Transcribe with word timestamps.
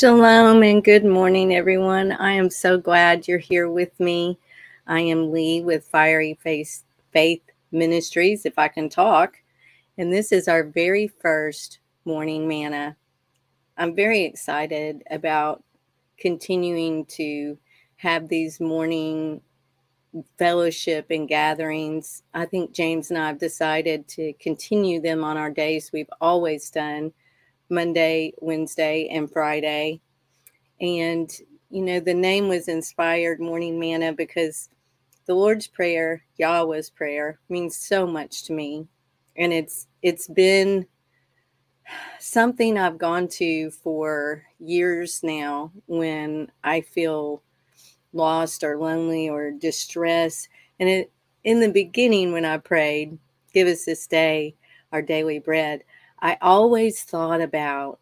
Shalom 0.00 0.62
and 0.62 0.82
good 0.82 1.04
morning, 1.04 1.54
everyone. 1.54 2.12
I 2.12 2.32
am 2.32 2.48
so 2.48 2.78
glad 2.78 3.28
you're 3.28 3.36
here 3.36 3.68
with 3.68 4.00
me. 4.00 4.38
I 4.86 5.00
am 5.00 5.30
Leigh 5.30 5.60
with 5.60 5.84
Fiery 5.88 6.38
Face 6.42 6.84
Faith 7.12 7.42
Ministries, 7.70 8.46
if 8.46 8.58
I 8.58 8.68
can 8.68 8.88
talk. 8.88 9.36
And 9.98 10.10
this 10.10 10.32
is 10.32 10.48
our 10.48 10.64
very 10.64 11.06
first 11.06 11.80
morning 12.06 12.48
manna. 12.48 12.96
I'm 13.76 13.94
very 13.94 14.22
excited 14.22 15.02
about 15.10 15.62
continuing 16.16 17.04
to 17.16 17.58
have 17.96 18.26
these 18.26 18.58
morning 18.58 19.42
fellowship 20.38 21.08
and 21.10 21.28
gatherings. 21.28 22.22
I 22.32 22.46
think 22.46 22.72
James 22.72 23.10
and 23.10 23.18
I 23.18 23.26
have 23.26 23.38
decided 23.38 24.08
to 24.08 24.32
continue 24.40 25.02
them 25.02 25.24
on 25.24 25.36
our 25.36 25.50
days 25.50 25.90
we've 25.92 26.08
always 26.22 26.70
done 26.70 27.12
Monday, 27.70 28.32
Wednesday, 28.40 29.08
and 29.08 29.30
Friday. 29.30 30.00
And, 30.80 31.30
you 31.70 31.82
know, 31.82 32.00
the 32.00 32.14
name 32.14 32.48
was 32.48 32.68
inspired 32.68 33.40
Morning 33.40 33.78
Manna 33.78 34.12
because 34.12 34.68
the 35.26 35.34
Lord's 35.34 35.66
Prayer, 35.66 36.22
Yahweh's 36.38 36.90
Prayer, 36.90 37.38
means 37.48 37.76
so 37.76 38.06
much 38.06 38.44
to 38.44 38.52
me. 38.52 38.86
And 39.36 39.52
it's 39.52 39.86
it's 40.02 40.28
been 40.28 40.86
something 42.18 42.76
I've 42.78 42.98
gone 42.98 43.28
to 43.28 43.70
for 43.70 44.44
years 44.58 45.20
now 45.22 45.72
when 45.86 46.50
I 46.64 46.80
feel 46.80 47.42
lost 48.12 48.64
or 48.64 48.78
lonely 48.78 49.28
or 49.28 49.50
distressed. 49.52 50.48
And 50.78 50.88
it 50.88 51.12
in 51.44 51.60
the 51.60 51.70
beginning 51.70 52.32
when 52.32 52.44
I 52.44 52.58
prayed, 52.58 53.18
give 53.52 53.68
us 53.68 53.84
this 53.84 54.06
day 54.06 54.54
our 54.92 55.02
daily 55.02 55.38
bread, 55.38 55.84
I 56.22 56.36
always 56.40 57.02
thought 57.02 57.40
about 57.40 57.98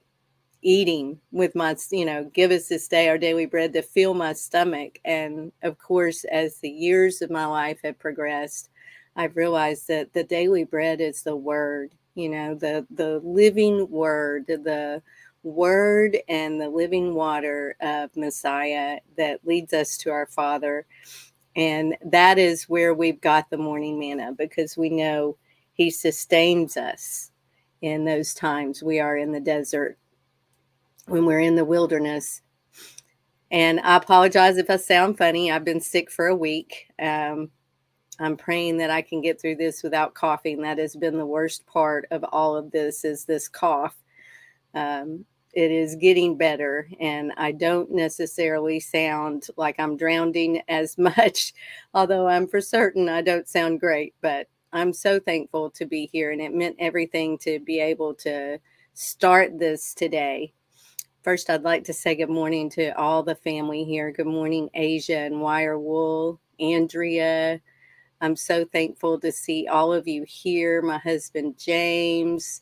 eating 0.62 1.20
with 1.30 1.54
my, 1.54 1.76
you 1.90 2.04
know, 2.04 2.24
give 2.24 2.50
us 2.50 2.68
this 2.68 2.88
day 2.88 3.08
our 3.08 3.18
daily 3.18 3.46
bread 3.46 3.72
to 3.72 3.82
fill 3.82 4.14
my 4.14 4.32
stomach. 4.32 4.98
And 5.04 5.52
of 5.62 5.78
course, 5.78 6.24
as 6.24 6.58
the 6.58 6.70
years 6.70 7.22
of 7.22 7.30
my 7.30 7.46
life 7.46 7.78
have 7.84 7.98
progressed, 7.98 8.70
I've 9.16 9.36
realized 9.36 9.88
that 9.88 10.12
the 10.12 10.24
daily 10.24 10.64
bread 10.64 11.00
is 11.00 11.22
the 11.22 11.36
word, 11.36 11.92
you 12.14 12.28
know, 12.28 12.54
the 12.54 12.86
the 12.90 13.20
living 13.22 13.88
word, 13.90 14.46
the 14.46 15.02
word 15.44 16.18
and 16.28 16.60
the 16.60 16.68
living 16.68 17.14
water 17.14 17.76
of 17.80 18.16
Messiah 18.16 18.98
that 19.16 19.46
leads 19.46 19.72
us 19.72 19.96
to 19.98 20.10
our 20.10 20.26
Father. 20.26 20.86
And 21.56 21.96
that 22.04 22.38
is 22.38 22.68
where 22.68 22.94
we've 22.94 23.20
got 23.20 23.50
the 23.50 23.56
morning 23.56 23.98
manna 23.98 24.32
because 24.36 24.76
we 24.76 24.90
know 24.90 25.36
he 25.72 25.90
sustains 25.90 26.76
us 26.76 27.27
in 27.82 28.04
those 28.04 28.34
times 28.34 28.82
we 28.82 29.00
are 29.00 29.16
in 29.16 29.32
the 29.32 29.40
desert, 29.40 29.98
when 31.06 31.24
we're 31.24 31.40
in 31.40 31.56
the 31.56 31.64
wilderness. 31.64 32.42
And 33.50 33.80
I 33.80 33.96
apologize 33.96 34.58
if 34.58 34.68
I 34.68 34.76
sound 34.76 35.16
funny. 35.16 35.50
I've 35.50 35.64
been 35.64 35.80
sick 35.80 36.10
for 36.10 36.26
a 36.26 36.36
week. 36.36 36.86
Um, 37.00 37.50
I'm 38.20 38.36
praying 38.36 38.78
that 38.78 38.90
I 38.90 39.02
can 39.02 39.20
get 39.20 39.40
through 39.40 39.56
this 39.56 39.82
without 39.82 40.14
coughing. 40.14 40.60
That 40.62 40.78
has 40.78 40.96
been 40.96 41.16
the 41.16 41.26
worst 41.26 41.66
part 41.66 42.06
of 42.10 42.24
all 42.24 42.56
of 42.56 42.70
this 42.70 43.04
is 43.04 43.24
this 43.24 43.48
cough. 43.48 43.96
Um, 44.74 45.24
it 45.54 45.70
is 45.70 45.96
getting 45.96 46.36
better, 46.36 46.88
and 47.00 47.32
I 47.36 47.52
don't 47.52 47.90
necessarily 47.90 48.80
sound 48.80 49.46
like 49.56 49.76
I'm 49.78 49.96
drowning 49.96 50.62
as 50.68 50.98
much, 50.98 51.54
although 51.94 52.28
I'm 52.28 52.46
for 52.46 52.60
certain 52.60 53.08
I 53.08 53.22
don't 53.22 53.48
sound 53.48 53.80
great. 53.80 54.14
But 54.20 54.48
I'm 54.72 54.92
so 54.92 55.18
thankful 55.18 55.70
to 55.70 55.86
be 55.86 56.10
here, 56.12 56.30
and 56.30 56.40
it 56.40 56.54
meant 56.54 56.76
everything 56.78 57.38
to 57.38 57.58
be 57.60 57.80
able 57.80 58.14
to 58.16 58.58
start 58.92 59.58
this 59.58 59.94
today. 59.94 60.52
First, 61.22 61.48
I'd 61.48 61.62
like 61.62 61.84
to 61.84 61.92
say 61.92 62.14
good 62.14 62.28
morning 62.28 62.68
to 62.70 62.90
all 62.98 63.22
the 63.22 63.34
family 63.34 63.84
here. 63.84 64.10
Good 64.10 64.26
morning, 64.26 64.68
Asia 64.74 65.18
and 65.18 65.40
Wire 65.40 65.78
Wool, 65.78 66.38
Andrea. 66.60 67.60
I'm 68.20 68.36
so 68.36 68.64
thankful 68.64 69.18
to 69.20 69.32
see 69.32 69.66
all 69.68 69.92
of 69.92 70.06
you 70.06 70.24
here. 70.24 70.82
My 70.82 70.98
husband, 70.98 71.56
James. 71.58 72.60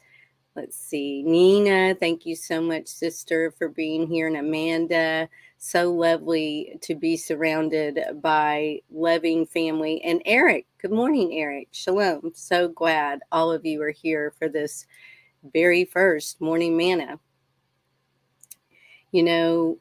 Let's 0.55 0.77
see, 0.77 1.22
Nina. 1.22 1.97
Thank 1.97 2.25
you 2.25 2.37
so 2.37 2.61
much, 2.61 2.87
sister, 2.87 3.50
for 3.50 3.69
being 3.69 4.06
here, 4.06 4.28
and 4.28 4.37
Amanda 4.37 5.28
so 5.66 5.93
lovely 5.93 6.78
to 6.81 6.94
be 6.94 7.16
surrounded 7.16 7.99
by 8.22 8.78
loving 8.88 9.44
family. 9.44 10.00
And 10.04 10.22
Eric, 10.25 10.66
good 10.81 10.93
morning, 10.93 11.32
Eric. 11.32 11.69
Shalom. 11.72 12.31
So 12.34 12.69
glad 12.69 13.19
all 13.32 13.50
of 13.50 13.66
you 13.66 13.82
are 13.82 13.91
here 13.91 14.32
for 14.38 14.49
this 14.49 14.87
very 15.53 15.84
first 15.84 16.41
morning 16.41 16.77
manna. 16.77 17.19
You 19.10 19.25
know, 19.25 19.78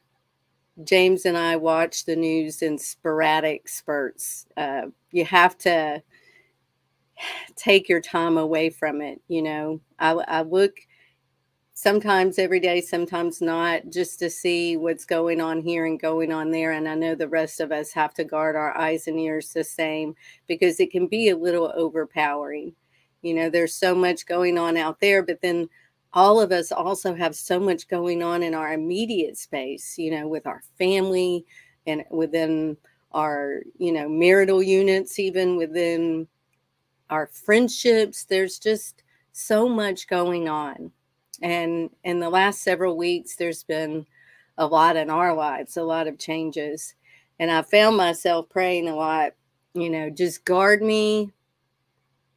James 0.84 1.24
and 1.28 1.38
I 1.38 1.56
watch 1.56 2.06
the 2.06 2.16
news 2.16 2.64
in 2.64 2.80
sporadic 2.80 3.70
spurts. 3.70 4.48
Uh, 4.58 4.88
you 5.12 5.24
have 5.26 5.56
to 5.60 6.02
take 7.56 7.88
your 7.88 8.02
time 8.02 8.40
away 8.40 8.72
from 8.72 9.02
it. 9.02 9.22
You 9.28 9.44
know, 9.44 9.82
I, 10.00 10.14
I 10.14 10.42
look 10.42 10.78
sometimes 11.76 12.40
every 12.40 12.62
day, 12.62 12.80
sometimes 12.82 13.42
not, 13.42 13.90
just 13.90 14.18
to 14.20 14.30
see 14.30 14.78
what's 14.78 15.06
going 15.06 15.42
on 15.42 15.62
here 15.62 15.86
and 15.86 16.00
going 16.00 16.32
on 16.32 16.50
there. 16.50 16.72
And 16.72 16.88
I 16.88 16.96
know 16.96 17.16
the 17.16 17.28
rest 17.28 17.60
of 17.60 17.72
us 17.72 17.92
have 17.92 18.14
to 18.16 18.24
guard 18.24 18.56
our 18.56 18.76
eyes 18.76 19.08
and 19.08 19.20
ears 19.20 19.52
the 19.52 19.64
same 19.64 20.16
because 20.48 20.80
it 20.80 20.90
can 20.90 21.08
be 21.08 21.30
a 21.30 21.38
little 21.38 21.72
overpowering. 21.76 22.74
You 23.22 23.34
know, 23.34 23.50
there's 23.50 23.76
so 23.76 23.94
much 23.94 24.26
going 24.26 24.58
on 24.58 24.78
out 24.78 25.02
there, 25.02 25.22
but 25.22 25.42
then 25.42 25.70
all 26.14 26.40
of 26.40 26.54
us 26.54 26.72
also 26.72 27.14
have 27.14 27.36
so 27.36 27.60
much 27.60 27.90
going 27.90 28.24
on 28.24 28.42
in 28.42 28.56
our 28.56 28.72
immediate 28.72 29.38
space, 29.38 29.98
you 29.98 30.12
know, 30.12 30.30
with 30.30 30.48
our 30.48 30.62
family 30.78 31.46
and 31.86 32.06
within 32.10 32.78
our, 33.12 33.64
you 33.78 33.92
know, 33.92 34.08
marital 34.08 34.64
units, 34.64 35.20
even 35.20 35.58
within 35.58 36.26
our 37.10 37.28
friendships. 37.28 38.24
There's 38.24 38.60
just 38.60 39.04
so 39.34 39.68
much 39.68 40.08
going 40.08 40.48
on 40.48 40.92
and 41.42 41.90
in 42.04 42.20
the 42.20 42.30
last 42.30 42.62
several 42.62 42.98
weeks, 42.98 43.36
there's 43.36 43.64
been 43.64 44.06
a 44.58 44.66
lot 44.66 44.96
in 44.96 45.10
our 45.10 45.34
lives, 45.34 45.78
a 45.78 45.84
lot 45.84 46.08
of 46.08 46.18
changes. 46.18 46.96
And 47.40 47.52
I 47.52 47.62
found 47.62 47.98
myself 47.98 48.50
praying 48.50 48.88
a 48.88 48.96
lot, 48.96 49.34
you 49.74 49.90
know, 49.90 50.10
just 50.10 50.46
guard 50.46 50.82
me, 50.82 51.34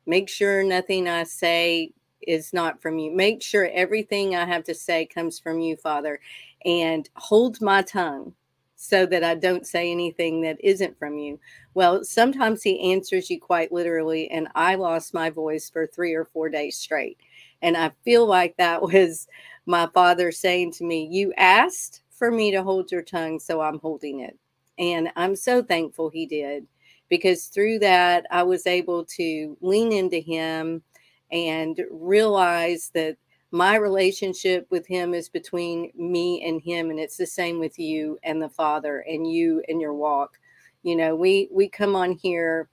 make 0.06 0.28
sure 0.28 0.64
nothing 0.64 1.08
I 1.08 1.24
say 1.24 1.92
is 2.22 2.52
not 2.52 2.82
from 2.82 2.98
you. 2.98 3.14
Make 3.14 3.42
sure 3.42 3.70
everything 3.72 4.34
I 4.34 4.44
have 4.44 4.64
to 4.64 4.74
say 4.74 5.06
comes 5.06 5.38
from 5.38 5.60
you, 5.60 5.76
Father, 5.76 6.18
and 6.64 7.08
hold 7.14 7.60
my 7.60 7.82
tongue 7.82 8.34
so 8.74 9.06
that 9.06 9.24
I 9.24 9.34
don't 9.34 9.66
say 9.66 9.90
anything 9.90 10.40
that 10.42 10.56
isn't 10.60 10.98
from 10.98 11.18
you. 11.18 11.38
Well, 11.74 12.04
sometimes 12.04 12.62
he 12.62 12.92
answers 12.92 13.28
you 13.28 13.40
quite 13.40 13.72
literally, 13.72 14.30
and 14.30 14.48
I 14.54 14.76
lost 14.76 15.14
my 15.14 15.30
voice 15.30 15.68
for 15.68 15.86
three 15.86 16.14
or 16.14 16.24
four 16.24 16.48
days 16.48 16.76
straight. 16.76 17.18
And 17.62 17.76
I 17.76 17.90
feel 18.04 18.26
like 18.26 18.56
that 18.56 18.82
was 18.92 19.26
my 19.66 19.88
father 19.94 20.32
saying 20.32 20.72
to 20.72 20.84
me, 20.84 21.08
You 21.10 21.32
asked 21.36 22.02
for 22.10 22.30
me 22.30 22.50
to 22.50 22.62
hold 22.62 22.90
your 22.90 23.02
tongue, 23.02 23.38
so 23.38 23.60
I'm 23.60 23.78
holding 23.78 24.20
it. 24.20 24.36
And 24.78 25.10
I'm 25.16 25.36
so 25.36 25.62
thankful 25.62 26.08
he 26.08 26.26
did 26.26 26.66
because 27.08 27.46
through 27.46 27.80
that, 27.80 28.26
I 28.30 28.42
was 28.42 28.66
able 28.66 29.04
to 29.16 29.56
lean 29.60 29.92
into 29.92 30.18
him 30.18 30.82
and 31.30 31.80
realize 31.90 32.90
that 32.94 33.16
my 33.50 33.76
relationship 33.76 34.66
with 34.70 34.86
him 34.86 35.14
is 35.14 35.28
between 35.28 35.90
me 35.94 36.42
and 36.44 36.60
him 36.60 36.90
and 36.90 36.98
it's 36.98 37.16
the 37.16 37.26
same 37.26 37.58
with 37.58 37.78
you 37.78 38.18
and 38.22 38.42
the 38.42 38.48
father 38.48 39.04
and 39.08 39.30
you 39.30 39.62
and 39.68 39.80
your 39.80 39.94
walk 39.94 40.38
you 40.82 40.94
know 40.94 41.16
we 41.16 41.48
we 41.50 41.66
come 41.68 41.96
on 41.96 42.12
here 42.12 42.68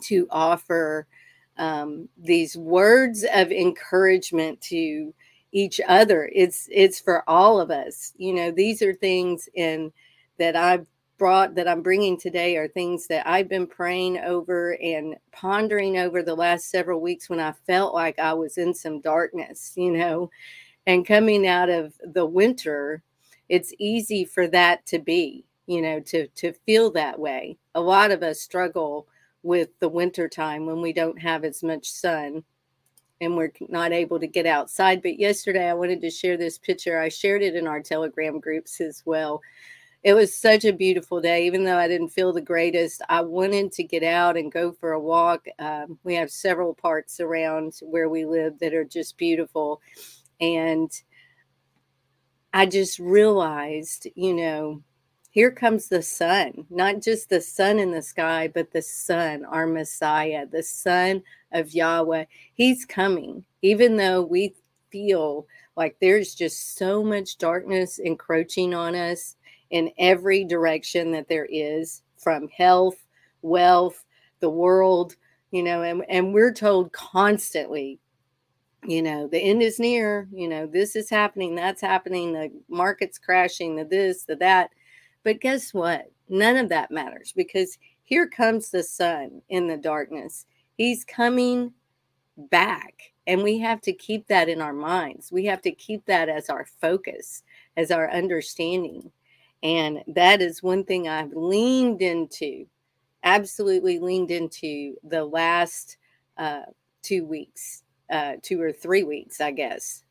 to 0.00 0.26
offer 0.30 1.06
um, 1.56 2.08
these 2.16 2.56
words 2.56 3.24
of 3.34 3.52
encouragement 3.52 4.60
to 4.62 5.14
each 5.52 5.80
other. 5.88 6.30
It's 6.34 6.68
it's 6.70 7.00
for 7.00 7.28
all 7.28 7.60
of 7.60 7.70
us. 7.70 8.12
You 8.16 8.34
know, 8.34 8.50
these 8.50 8.82
are 8.82 8.94
things 8.94 9.48
in 9.54 9.92
that 10.38 10.56
I've 10.56 10.86
brought 11.16 11.54
that 11.54 11.68
I'm 11.68 11.82
bringing 11.82 12.18
today 12.18 12.56
are 12.56 12.66
things 12.66 13.06
that 13.06 13.26
I've 13.26 13.48
been 13.48 13.68
praying 13.68 14.18
over 14.18 14.76
and 14.82 15.14
pondering 15.32 15.96
over 15.98 16.22
the 16.22 16.34
last 16.34 16.70
several 16.70 17.00
weeks 17.00 17.30
when 17.30 17.38
I 17.40 17.52
felt 17.66 17.94
like 17.94 18.18
I 18.18 18.34
was 18.34 18.58
in 18.58 18.74
some 18.74 19.00
darkness, 19.00 19.72
you 19.76 19.92
know, 19.92 20.30
and 20.86 21.06
coming 21.06 21.46
out 21.46 21.70
of 21.70 21.94
the 22.02 22.26
winter, 22.26 23.02
it's 23.48 23.72
easy 23.78 24.24
for 24.24 24.48
that 24.48 24.84
to 24.86 24.98
be, 24.98 25.44
you 25.66 25.82
know, 25.82 26.00
to 26.00 26.26
to 26.28 26.52
feel 26.52 26.90
that 26.92 27.18
way. 27.18 27.56
A 27.76 27.80
lot 27.80 28.10
of 28.10 28.22
us 28.22 28.40
struggle 28.40 29.06
with 29.44 29.68
the 29.78 29.88
winter 29.88 30.28
time 30.28 30.66
when 30.66 30.80
we 30.80 30.92
don't 30.92 31.20
have 31.20 31.44
as 31.44 31.62
much 31.62 31.86
sun 31.86 32.42
and 33.20 33.36
we're 33.36 33.52
not 33.68 33.92
able 33.92 34.18
to 34.18 34.26
get 34.26 34.46
outside. 34.46 35.02
But 35.02 35.20
yesterday 35.20 35.68
I 35.68 35.74
wanted 35.74 36.00
to 36.00 36.10
share 36.10 36.36
this 36.36 36.58
picture. 36.58 36.98
I 36.98 37.10
shared 37.10 37.42
it 37.42 37.54
in 37.54 37.66
our 37.66 37.80
Telegram 37.80 38.40
groups 38.40 38.80
as 38.80 39.02
well. 39.04 39.40
It 40.02 40.14
was 40.14 40.36
such 40.36 40.64
a 40.64 40.72
beautiful 40.72 41.20
day, 41.20 41.46
even 41.46 41.64
though 41.64 41.78
I 41.78 41.88
didn't 41.88 42.08
feel 42.08 42.32
the 42.32 42.40
greatest. 42.40 43.00
I 43.08 43.20
wanted 43.20 43.72
to 43.72 43.84
get 43.84 44.02
out 44.02 44.36
and 44.36 44.52
go 44.52 44.72
for 44.72 44.92
a 44.92 45.00
walk. 45.00 45.46
Um, 45.58 45.98
we 46.04 46.14
have 46.16 46.30
several 46.30 46.74
parks 46.74 47.20
around 47.20 47.74
where 47.82 48.08
we 48.08 48.24
live 48.24 48.58
that 48.58 48.74
are 48.74 48.84
just 48.84 49.16
beautiful. 49.16 49.80
And 50.40 50.90
I 52.52 52.66
just 52.66 52.98
realized, 52.98 54.06
you 54.14 54.34
know, 54.34 54.82
here 55.34 55.50
comes 55.50 55.88
the 55.88 56.00
sun, 56.00 56.64
not 56.70 57.02
just 57.02 57.28
the 57.28 57.40
sun 57.40 57.80
in 57.80 57.90
the 57.90 58.02
sky, 58.02 58.46
but 58.54 58.70
the 58.70 58.80
sun, 58.80 59.44
our 59.44 59.66
Messiah, 59.66 60.46
the 60.46 60.62
son 60.62 61.24
of 61.50 61.74
Yahweh. 61.74 62.26
He's 62.54 62.84
coming, 62.84 63.44
even 63.60 63.96
though 63.96 64.22
we 64.22 64.54
feel 64.92 65.48
like 65.74 65.96
there's 66.00 66.36
just 66.36 66.76
so 66.76 67.02
much 67.02 67.36
darkness 67.38 67.98
encroaching 67.98 68.74
on 68.74 68.94
us 68.94 69.34
in 69.70 69.90
every 69.98 70.44
direction 70.44 71.10
that 71.10 71.28
there 71.28 71.48
is 71.50 72.02
from 72.16 72.46
health, 72.46 73.04
wealth, 73.42 74.04
the 74.38 74.50
world, 74.50 75.16
you 75.50 75.64
know, 75.64 75.82
and, 75.82 76.04
and 76.08 76.32
we're 76.32 76.54
told 76.54 76.92
constantly 76.92 77.98
you 78.86 79.00
know 79.00 79.26
the 79.26 79.38
end 79.38 79.62
is 79.62 79.78
near 79.80 80.28
you 80.30 80.46
know 80.46 80.66
this 80.66 80.94
is 80.94 81.08
happening 81.08 81.54
that's 81.54 81.80
happening 81.80 82.34
the 82.34 82.52
market's 82.68 83.18
crashing 83.18 83.74
the 83.74 83.84
this 83.86 84.24
the 84.24 84.36
that 84.36 84.68
but 85.24 85.40
guess 85.40 85.74
what? 85.74 86.10
None 86.28 86.56
of 86.56 86.68
that 86.68 86.90
matters 86.90 87.32
because 87.34 87.78
here 88.04 88.28
comes 88.28 88.70
the 88.70 88.82
sun 88.82 89.42
in 89.48 89.66
the 89.66 89.76
darkness. 89.76 90.46
He's 90.76 91.04
coming 91.04 91.72
back 92.36 92.94
and 93.26 93.42
we 93.42 93.58
have 93.58 93.80
to 93.82 93.92
keep 93.92 94.26
that 94.28 94.48
in 94.48 94.60
our 94.60 94.72
minds. 94.72 95.32
We 95.32 95.46
have 95.46 95.62
to 95.62 95.70
keep 95.72 96.04
that 96.06 96.28
as 96.28 96.50
our 96.50 96.66
focus 96.80 97.42
as 97.76 97.90
our 97.90 98.10
understanding. 98.10 99.10
And 99.62 100.02
that 100.08 100.42
is 100.42 100.62
one 100.62 100.84
thing 100.84 101.08
i've 101.08 101.32
leaned 101.32 102.02
into 102.02 102.66
absolutely 103.22 103.98
leaned 103.98 104.30
into 104.30 104.94
the 105.02 105.24
last 105.24 105.96
uh, 106.36 106.62
two 107.02 107.24
weeks 107.24 107.84
uh, 108.10 108.34
two 108.42 108.60
or 108.60 108.72
three 108.72 109.02
weeks, 109.02 109.40
I 109.40 109.50
guess. 109.50 110.02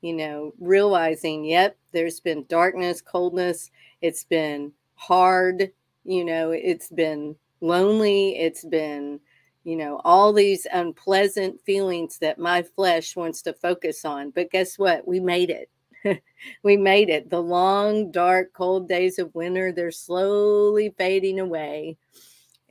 You 0.00 0.14
know, 0.14 0.54
realizing, 0.60 1.44
yep, 1.44 1.76
there's 1.92 2.20
been 2.20 2.44
darkness, 2.48 3.00
coldness, 3.00 3.70
it's 4.00 4.24
been 4.24 4.72
hard, 4.94 5.70
you 6.04 6.24
know, 6.24 6.50
it's 6.50 6.88
been 6.88 7.36
lonely, 7.60 8.38
it's 8.38 8.64
been, 8.64 9.20
you 9.64 9.76
know, 9.76 10.00
all 10.04 10.32
these 10.32 10.66
unpleasant 10.72 11.60
feelings 11.62 12.18
that 12.18 12.38
my 12.38 12.62
flesh 12.62 13.16
wants 13.16 13.42
to 13.42 13.52
focus 13.52 14.04
on. 14.04 14.30
But 14.30 14.50
guess 14.50 14.78
what? 14.78 15.06
We 15.06 15.20
made 15.20 15.50
it. 15.50 15.70
we 16.62 16.76
made 16.76 17.10
it. 17.10 17.30
The 17.30 17.42
long, 17.42 18.10
dark, 18.10 18.52
cold 18.52 18.88
days 18.88 19.18
of 19.18 19.34
winter, 19.34 19.72
they're 19.72 19.90
slowly 19.90 20.94
fading 20.96 21.40
away. 21.40 21.96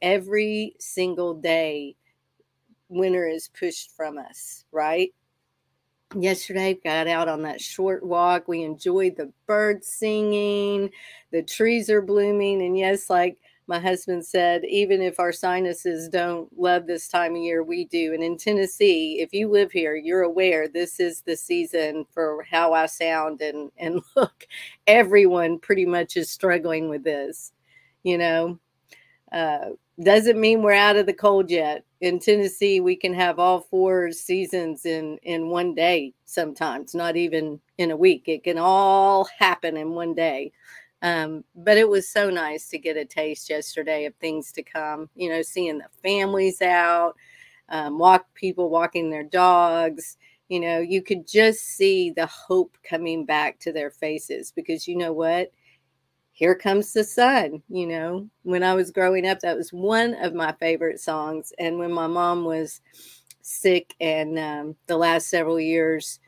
Every 0.02 0.76
single 0.80 1.34
day, 1.34 1.96
winter 2.90 3.28
is 3.28 3.50
pushed 3.50 3.92
from 3.96 4.18
us, 4.18 4.64
right? 4.72 5.14
Yesterday, 6.16 6.80
got 6.84 7.08
out 7.08 7.28
on 7.28 7.42
that 7.44 7.60
short 7.60 8.04
walk. 8.04 8.48
We 8.48 8.64
enjoyed 8.64 9.18
the 9.18 9.32
birds 9.46 9.88
singing, 9.88 10.90
the 11.32 11.44
trees 11.44 11.90
are 11.90 12.02
blooming. 12.02 12.62
And 12.62 12.78
yes, 12.78 13.10
like 13.10 13.38
my 13.68 13.78
husband 13.80 14.26
said, 14.26 14.64
even 14.64 15.02
if 15.02 15.20
our 15.20 15.34
sinuses 15.34 16.08
don't 16.08 16.50
love 16.58 16.88
this 16.88 17.10
time 17.10 17.36
of 17.36 17.42
year, 17.42 17.62
we 17.62 17.84
do. 17.86 18.14
And 18.14 18.24
in 18.24 18.38
Tennessee, 18.38 19.20
if 19.20 19.34
you 19.34 19.50
live 19.50 19.74
here, 19.74 19.98
you're 19.98 20.22
aware 20.22 20.70
this 20.70 21.02
is 21.02 21.22
the 21.22 21.36
season 21.36 22.06
for 22.14 22.46
how 22.50 22.72
I 22.74 22.86
sound 22.86 23.42
and 23.42 23.70
and 23.78 24.02
look. 24.16 24.48
Everyone 24.88 25.60
pretty 25.60 25.86
much 25.86 26.16
is 26.16 26.30
struggling 26.30 26.88
with 26.88 27.04
this, 27.04 27.52
you 28.04 28.18
know. 28.18 28.60
Uh, 29.32 29.72
doesn't 30.02 30.40
mean 30.40 30.62
we're 30.62 30.74
out 30.74 30.96
of 30.96 31.06
the 31.06 31.14
cold 31.14 31.52
yet. 31.52 31.84
In 32.00 32.20
Tennessee, 32.20 32.80
we 32.80 32.96
can 32.96 33.14
have 33.14 33.40
all 33.40 33.62
four 33.62 34.12
seasons 34.12 34.86
in 34.86 35.18
in 35.24 35.50
one 35.50 35.74
day 35.74 36.14
sometimes, 36.26 36.94
not 36.94 37.16
even 37.16 37.60
in 37.80 37.90
a 37.92 37.98
week. 37.98 38.24
It 38.28 38.44
can 38.44 38.60
all 38.60 39.26
happen 39.40 39.78
in 39.78 39.92
one 39.92 40.14
day. 40.14 40.52
Um, 41.02 41.44
but 41.56 41.78
it 41.78 41.90
was 41.90 42.08
so 42.10 42.30
nice 42.30 42.70
to 42.70 42.78
get 42.80 42.98
a 42.98 43.06
taste 43.06 43.50
yesterday 43.50 44.06
of 44.06 44.16
things 44.16 44.52
to 44.54 44.64
come. 44.64 45.10
You 45.16 45.30
know, 45.30 45.42
seeing 45.42 45.80
the 45.80 45.88
families 46.04 46.62
out, 46.62 47.16
um, 47.70 47.98
walk 47.98 48.28
people 48.36 48.70
walking 48.70 49.10
their 49.10 49.24
dogs. 49.24 50.18
You 50.50 50.60
know, 50.60 50.80
you 50.80 51.02
could 51.02 51.28
just 51.28 51.62
see 51.62 52.12
the 52.12 52.28
hope 52.28 52.78
coming 52.84 53.26
back 53.26 53.60
to 53.62 53.74
their 53.74 53.90
faces 53.92 54.52
because 54.56 54.88
you 54.88 54.96
know 54.98 55.14
what 55.14 55.52
here 56.38 56.54
comes 56.54 56.94
the 56.94 57.04
sun 57.04 57.62
you 57.68 57.88
know? 57.88 58.30
When 58.44 58.64
i 58.64 58.76
was 58.76 58.92
growing 58.92 59.28
up 59.28 59.40
that 59.40 59.58
was 59.58 59.74
one 59.74 60.14
of 60.24 60.34
my 60.36 60.54
favorite 60.54 61.00
songs 61.00 61.52
and 61.58 61.80
when 61.80 61.92
my 61.92 62.08
mom 62.08 62.46
was 62.46 62.80
sick 63.42 63.96
and 64.00 64.38
um, 64.38 64.76
the 64.86 64.98
last 64.98 65.30
several 65.30 65.60
years 65.60 66.20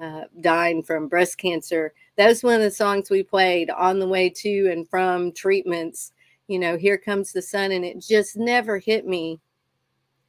uh, 0.00 0.22
dying 0.40 0.82
from 0.82 1.08
breast 1.08 1.36
cancer 1.36 1.92
that 2.16 2.26
was 2.26 2.42
one 2.42 2.54
of 2.54 2.62
the 2.62 2.70
songs 2.70 3.10
we 3.10 3.22
played 3.22 3.68
on 3.70 3.98
the 3.98 4.08
way 4.08 4.30
to 4.30 4.70
and 4.72 4.88
from 4.88 5.30
treatments 5.32 6.12
you 6.48 6.58
know 6.58 6.78
here 6.78 6.96
comes 6.96 7.32
the 7.32 7.42
sun 7.42 7.70
and 7.72 7.84
it 7.84 8.00
just 8.00 8.36
never 8.36 8.78
hit 8.78 9.06
me 9.06 9.38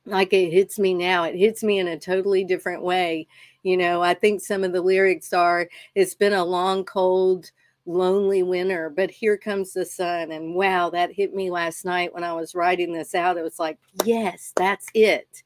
like 0.07 0.33
it 0.33 0.51
hits 0.51 0.79
me 0.79 0.95
now. 0.95 1.25
It 1.25 1.35
hits 1.35 1.63
me 1.63 1.77
in 1.77 1.87
a 1.87 1.99
totally 1.99 2.43
different 2.43 2.81
way 2.83 3.27
you 3.63 3.77
know? 3.77 4.01
I 4.01 4.13
think 4.13 4.41
some 4.41 4.63
of 4.63 4.73
the 4.73 4.81
lyrics 4.81 5.33
are 5.33 5.69
it's 5.95 6.15
been 6.15 6.33
a 6.33 6.43
long 6.43 6.83
cold 6.83 7.51
lonely 7.85 8.43
winter, 8.43 8.89
but 8.89 9.11
here 9.11 9.37
comes 9.37 9.73
the 9.73 9.85
sun. 9.85 10.31
And 10.31 10.55
wow, 10.55 10.89
that 10.91 11.11
hit 11.11 11.33
me 11.33 11.49
last 11.49 11.85
night 11.85 12.13
when 12.13 12.23
I 12.23 12.33
was 12.33 12.55
writing 12.55 12.93
this 12.93 13.15
out. 13.15 13.37
It 13.37 13.43
was 13.43 13.59
like, 13.59 13.77
yes, 14.03 14.53
that's 14.55 14.87
it. 14.93 15.43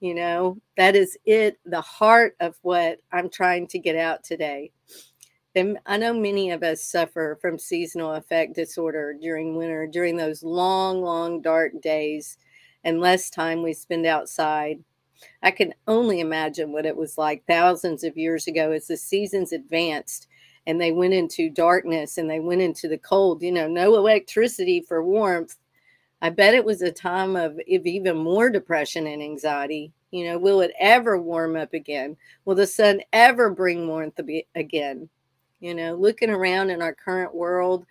You 0.00 0.14
know, 0.14 0.58
that 0.76 0.96
is 0.96 1.16
it, 1.24 1.58
the 1.64 1.80
heart 1.80 2.36
of 2.40 2.56
what 2.62 2.98
I'm 3.12 3.30
trying 3.30 3.68
to 3.68 3.78
get 3.78 3.96
out 3.96 4.24
today. 4.24 4.72
And 5.54 5.78
I 5.86 5.98
know 5.98 6.14
many 6.14 6.50
of 6.50 6.62
us 6.62 6.82
suffer 6.82 7.38
from 7.40 7.58
seasonal 7.58 8.14
affect 8.14 8.54
disorder 8.54 9.14
during 9.20 9.54
winter, 9.54 9.86
during 9.86 10.16
those 10.16 10.42
long, 10.42 11.02
long, 11.02 11.42
dark 11.42 11.80
days 11.82 12.38
and 12.84 13.00
less 13.00 13.30
time 13.30 13.62
we 13.62 13.74
spend 13.74 14.06
outside. 14.06 14.82
I 15.42 15.50
can 15.50 15.74
only 15.86 16.20
imagine 16.20 16.72
what 16.72 16.86
it 16.86 16.96
was 16.96 17.18
like 17.18 17.44
thousands 17.46 18.02
of 18.02 18.16
years 18.16 18.46
ago 18.46 18.72
as 18.72 18.86
the 18.86 18.96
seasons 18.96 19.52
advanced 19.52 20.26
and 20.66 20.80
they 20.80 20.92
went 20.92 21.14
into 21.14 21.50
darkness 21.50 22.18
and 22.18 22.30
they 22.30 22.40
went 22.40 22.62
into 22.62 22.88
the 22.88 22.98
cold, 22.98 23.42
you 23.42 23.52
know, 23.52 23.66
no 23.66 23.96
electricity 23.96 24.80
for 24.80 25.02
warmth. 25.02 25.56
I 26.20 26.30
bet 26.30 26.54
it 26.54 26.64
was 26.64 26.82
a 26.82 26.92
time 26.92 27.34
of, 27.34 27.58
even 27.66 28.16
more 28.16 28.48
depression 28.48 29.08
and 29.08 29.22
anxiety. 29.22 29.92
You 30.12 30.26
know, 30.26 30.38
will 30.38 30.60
it 30.60 30.72
ever 30.78 31.18
warm 31.18 31.56
up 31.56 31.74
again? 31.74 32.16
Will 32.44 32.54
the 32.54 32.66
sun 32.66 33.00
ever 33.12 33.50
bring 33.50 33.88
warmth 33.88 34.20
again? 34.54 35.08
You 35.60 35.74
know, 35.74 35.94
looking 35.94 36.30
around 36.30 36.70
in 36.70 36.80
our 36.80 36.94
current 36.94 37.34
world 37.34 37.86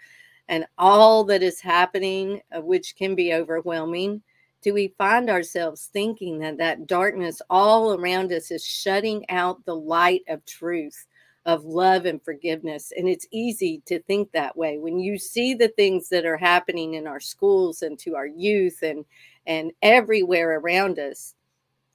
and 0.48 0.66
all 0.78 1.24
that 1.26 1.44
is 1.44 1.60
happening, 1.60 2.42
uh, 2.56 2.62
which 2.62 2.96
can 2.96 3.16
be 3.16 3.34
overwhelming, 3.34 4.22
do 4.62 4.74
we 4.74 4.94
find 4.98 5.30
ourselves 5.30 5.90
thinking 5.92 6.40
that 6.40 6.58
that 6.58 6.86
darkness 6.88 7.42
all 7.50 7.94
around 7.94 8.32
us 8.32 8.52
is 8.52 8.64
shutting 8.64 9.28
out 9.30 9.66
the 9.66 9.76
light 9.76 10.22
of 10.28 10.46
truth? 10.46 11.08
Of 11.46 11.66
love 11.66 12.06
and 12.06 12.24
forgiveness. 12.24 12.92
And 12.96 13.10
it's 13.10 13.28
easy 13.32 13.82
to 13.86 14.02
think 14.04 14.32
that 14.32 14.56
way 14.56 14.78
when 14.78 15.00
you 15.00 15.18
see 15.18 15.54
the 15.54 15.70
things 15.70 16.10
that 16.10 16.26
are 16.26 16.38
happening 16.38 16.94
in 16.94 17.08
our 17.08 17.20
schools 17.20 17.82
and 17.82 17.98
to 18.00 18.16
our 18.16 18.28
youth 18.28 18.80
and 18.84 19.06
and 19.48 19.72
everywhere 19.82 20.60
around 20.60 21.00
us. 21.00 21.34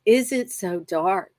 Is 0.04 0.32
it 0.32 0.50
so 0.50 0.80
dark 0.80 1.32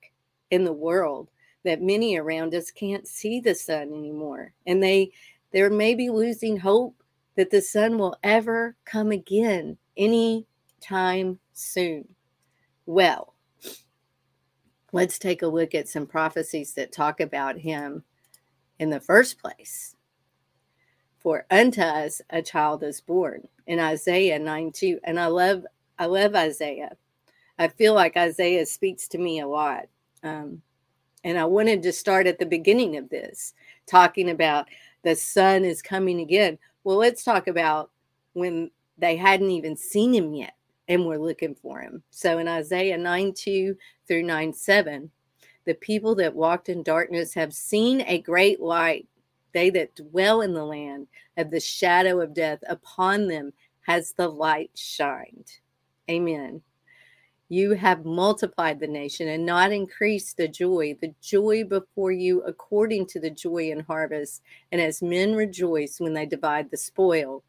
in 0.50 0.64
the 0.64 0.72
world 0.72 1.30
that 1.64 1.82
many 1.82 2.16
around 2.16 2.54
us 2.54 2.70
can't 2.70 3.06
see 3.06 3.40
the 3.40 3.54
sun 3.54 3.92
anymore? 3.92 4.52
And 4.66 4.82
they 4.82 5.12
they're 5.52 5.70
maybe 5.70 6.08
losing 6.10 6.58
hope 6.58 7.02
that 7.36 7.50
the 7.50 7.62
sun 7.62 7.98
will 7.98 8.16
ever 8.22 8.74
come 8.84 9.10
again 9.12 9.76
any 9.96 10.46
time 10.80 11.38
soon. 11.52 12.08
Well, 12.86 13.34
let's 14.98 15.18
take 15.20 15.42
a 15.42 15.46
look 15.46 15.76
at 15.76 15.88
some 15.88 16.06
prophecies 16.06 16.72
that 16.74 16.90
talk 16.90 17.20
about 17.20 17.56
him 17.56 18.02
in 18.80 18.90
the 18.90 18.98
first 18.98 19.40
place. 19.40 19.94
For 21.20 21.46
unto 21.52 21.82
us 21.82 22.20
a 22.30 22.42
child 22.42 22.82
is 22.82 23.00
born 23.00 23.46
in 23.68 23.78
Isaiah 23.78 24.40
9 24.40 24.72
2. 24.72 24.98
And 25.04 25.20
I 25.20 25.26
love 25.26 25.64
I 26.00 26.06
love 26.06 26.34
Isaiah. 26.34 26.96
I 27.60 27.68
feel 27.68 27.94
like 27.94 28.16
Isaiah 28.16 28.66
speaks 28.66 29.06
to 29.08 29.18
me 29.18 29.38
a 29.38 29.46
lot. 29.46 29.86
Um, 30.24 30.62
and 31.22 31.38
I 31.38 31.44
wanted 31.44 31.80
to 31.84 31.92
start 31.92 32.26
at 32.26 32.40
the 32.40 32.46
beginning 32.46 32.96
of 32.96 33.08
this, 33.08 33.54
talking 33.86 34.30
about 34.30 34.66
the 35.04 35.14
sun 35.14 35.64
is 35.64 35.80
coming 35.80 36.20
again. 36.20 36.58
Well, 36.82 36.96
let's 36.96 37.22
talk 37.22 37.46
about 37.46 37.90
when 38.32 38.72
they 38.96 39.14
hadn't 39.16 39.50
even 39.50 39.76
seen 39.76 40.12
him 40.12 40.34
yet 40.34 40.54
and 40.88 41.06
we're 41.06 41.18
looking 41.18 41.54
for 41.54 41.80
him. 41.80 42.02
So 42.10 42.38
in 42.38 42.48
Isaiah 42.48 42.98
9 42.98 43.32
2 43.34 43.76
through 44.06 44.22
9 44.22 44.52
7, 44.52 45.10
the 45.64 45.74
people 45.74 46.14
that 46.16 46.34
walked 46.34 46.68
in 46.68 46.82
darkness 46.82 47.34
have 47.34 47.52
seen 47.52 48.02
a 48.06 48.22
great 48.22 48.60
light. 48.60 49.06
They 49.52 49.70
that 49.70 49.94
dwell 49.94 50.40
in 50.40 50.54
the 50.54 50.64
land 50.64 51.08
of 51.36 51.50
the 51.50 51.60
shadow 51.60 52.20
of 52.20 52.34
death, 52.34 52.58
upon 52.68 53.28
them 53.28 53.52
has 53.82 54.12
the 54.12 54.28
light 54.28 54.70
shined. 54.74 55.46
Amen. 56.10 56.62
You 57.50 57.72
have 57.72 58.04
multiplied 58.04 58.78
the 58.78 58.86
nation 58.86 59.28
and 59.28 59.46
not 59.46 59.72
increased 59.72 60.36
the 60.36 60.48
joy, 60.48 60.96
the 61.00 61.14
joy 61.22 61.64
before 61.64 62.12
you 62.12 62.42
according 62.42 63.06
to 63.06 63.20
the 63.20 63.30
joy 63.30 63.70
in 63.70 63.80
harvest, 63.80 64.42
and 64.70 64.80
as 64.80 65.02
men 65.02 65.34
rejoice 65.34 65.98
when 65.98 66.12
they 66.12 66.26
divide 66.26 66.70
the 66.70 66.76
spoil. 66.76 67.42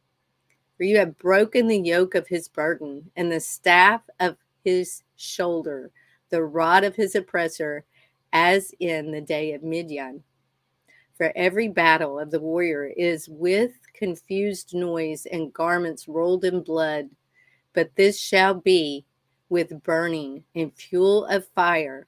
For 0.80 0.86
you 0.86 0.98
have 1.00 1.18
broken 1.18 1.68
the 1.68 1.78
yoke 1.78 2.16
of 2.16 2.30
his 2.30 2.48
burden 2.48 3.12
and 3.18 3.30
the 3.30 3.42
staff 3.42 4.00
of 4.22 4.38
his 4.64 5.04
shoulder, 5.18 5.92
the 6.30 6.42
rod 6.42 6.86
of 6.86 6.96
his 6.96 7.16
oppressor, 7.16 7.84
as 8.32 8.74
in 8.80 9.12
the 9.12 9.20
day 9.20 9.52
of 9.52 9.62
Midian. 9.62 10.24
For 11.18 11.34
every 11.36 11.68
battle 11.68 12.18
of 12.18 12.32
the 12.32 12.40
warrior 12.40 12.86
is 12.96 13.28
with 13.28 13.74
confused 13.94 14.74
noise 14.74 15.26
and 15.26 15.52
garments 15.52 16.08
rolled 16.08 16.46
in 16.46 16.64
blood, 16.64 17.10
but 17.74 17.94
this 17.98 18.18
shall 18.18 18.54
be 18.54 19.04
with 19.50 19.84
burning 19.84 20.46
and 20.56 20.74
fuel 20.74 21.26
of 21.26 21.46
fire. 21.50 22.08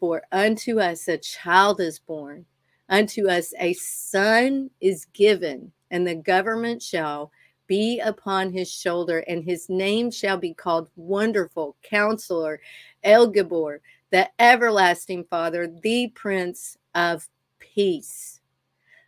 For 0.00 0.22
unto 0.32 0.80
us 0.80 1.08
a 1.08 1.16
child 1.16 1.80
is 1.80 1.98
born, 1.98 2.44
unto 2.90 3.26
us 3.26 3.54
a 3.58 3.72
son 3.72 4.68
is 4.82 5.06
given, 5.14 5.72
and 5.90 6.06
the 6.06 6.16
government 6.16 6.82
shall 6.82 7.32
be 7.66 8.00
upon 8.00 8.52
his 8.52 8.70
shoulder, 8.70 9.20
and 9.26 9.44
his 9.44 9.68
name 9.68 10.10
shall 10.10 10.36
be 10.36 10.54
called 10.54 10.90
Wonderful 10.96 11.76
Counselor, 11.82 12.60
El 13.02 13.32
Gibbor, 13.32 13.80
the 14.10 14.28
Everlasting 14.38 15.24
Father, 15.24 15.66
the 15.66 16.08
Prince 16.14 16.76
of 16.94 17.28
Peace. 17.58 18.40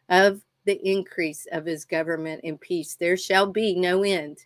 Of 0.09 0.43
the 0.65 0.81
increase 0.87 1.47
of 1.53 1.65
his 1.65 1.85
government 1.85 2.43
and 2.45 2.61
peace, 2.61 2.95
there 2.95 3.17
shall 3.17 3.47
be 3.47 3.75
no 3.75 4.03
end 4.03 4.45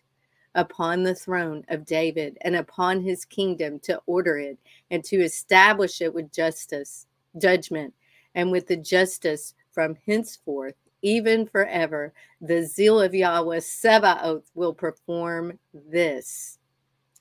upon 0.55 1.03
the 1.03 1.15
throne 1.15 1.65
of 1.67 1.85
David 1.85 2.37
and 2.41 2.55
upon 2.55 3.01
his 3.01 3.25
kingdom 3.25 3.79
to 3.79 3.99
order 4.05 4.37
it 4.37 4.57
and 4.91 5.03
to 5.05 5.17
establish 5.17 6.01
it 6.01 6.13
with 6.13 6.31
justice, 6.31 7.07
judgment, 7.37 7.93
and 8.35 8.51
with 8.51 8.67
the 8.67 8.77
justice 8.77 9.53
from 9.71 9.97
henceforth, 10.05 10.75
even 11.03 11.45
forever. 11.45 12.13
The 12.41 12.63
zeal 12.63 12.99
of 12.99 13.13
Yahweh 13.13 13.59
Sebaoth 13.59 14.49
will 14.55 14.73
perform 14.73 15.59
this. 15.73 16.57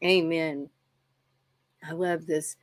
Amen. 0.02 0.70
I 1.86 1.92
love 1.92 2.26
this. 2.26 2.56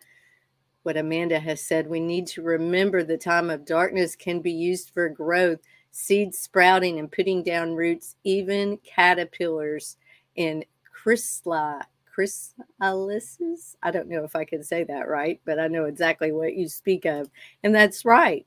What 0.83 0.97
Amanda 0.97 1.39
has 1.39 1.61
said, 1.61 1.87
we 1.87 1.99
need 1.99 2.25
to 2.27 2.41
remember 2.41 3.03
the 3.03 3.17
time 3.17 3.49
of 3.49 3.65
darkness 3.65 4.15
can 4.15 4.39
be 4.39 4.51
used 4.51 4.91
for 4.93 5.09
growth, 5.09 5.59
seeds 5.91 6.39
sprouting 6.39 6.99
and 6.99 7.11
putting 7.11 7.43
down 7.43 7.75
roots, 7.75 8.15
even 8.23 8.77
caterpillars 8.77 9.97
in 10.35 10.63
chrysla 11.05 11.83
chrysalises. 12.19 13.75
I 13.81 13.91
don't 13.91 14.09
know 14.09 14.23
if 14.23 14.35
I 14.35 14.43
can 14.45 14.63
say 14.63 14.83
that 14.85 15.07
right, 15.07 15.39
but 15.45 15.59
I 15.59 15.67
know 15.67 15.85
exactly 15.85 16.31
what 16.31 16.55
you 16.55 16.67
speak 16.67 17.05
of. 17.05 17.29
And 17.63 17.73
that's 17.73 18.03
right. 18.03 18.45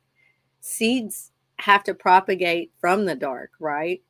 Seeds 0.61 1.32
have 1.63 1.85
to 1.85 1.95
propagate 1.95 2.73
from 2.81 3.07
the 3.07 3.15
dark, 3.15 3.53
right? 3.61 4.03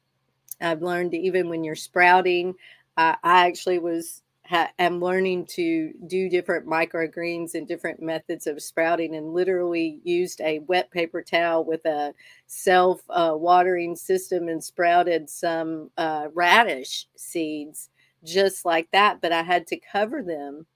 I've 0.61 0.83
learned 0.83 1.15
even 1.15 1.49
when 1.49 1.65
you're 1.65 1.75
sprouting, 1.75 2.55
uh, 2.97 3.17
I 3.23 3.47
actually 3.47 3.79
was 3.79 4.23
ha- 4.47 4.71
am 4.79 5.01
learning 5.01 5.47
to 5.47 5.93
do 6.07 6.29
different 6.29 6.67
microgreens 6.67 7.55
and 7.55 7.67
different 7.67 8.01
methods 8.01 8.47
of 8.47 8.63
sprouting, 8.63 9.17
and 9.17 9.35
literally 9.35 10.01
used 10.05 10.41
a 10.41 10.61
wet 10.61 10.91
paper 10.91 11.23
towel 11.23 11.65
with 11.65 11.85
a 11.85 12.15
self 12.47 13.03
uh, 13.11 13.33
watering 13.35 13.97
system 13.97 14.49
and 14.49 14.63
sprouted 14.63 15.29
some 15.29 15.91
uh, 15.99 16.29
radish 16.35 17.07
seeds 17.17 17.91
just 18.25 18.65
like 18.65 18.89
that. 18.93 19.21
But 19.21 19.33
I 19.33 19.43
had 19.43 19.67
to 19.69 19.81
cover 19.93 20.23
them, 20.23 20.67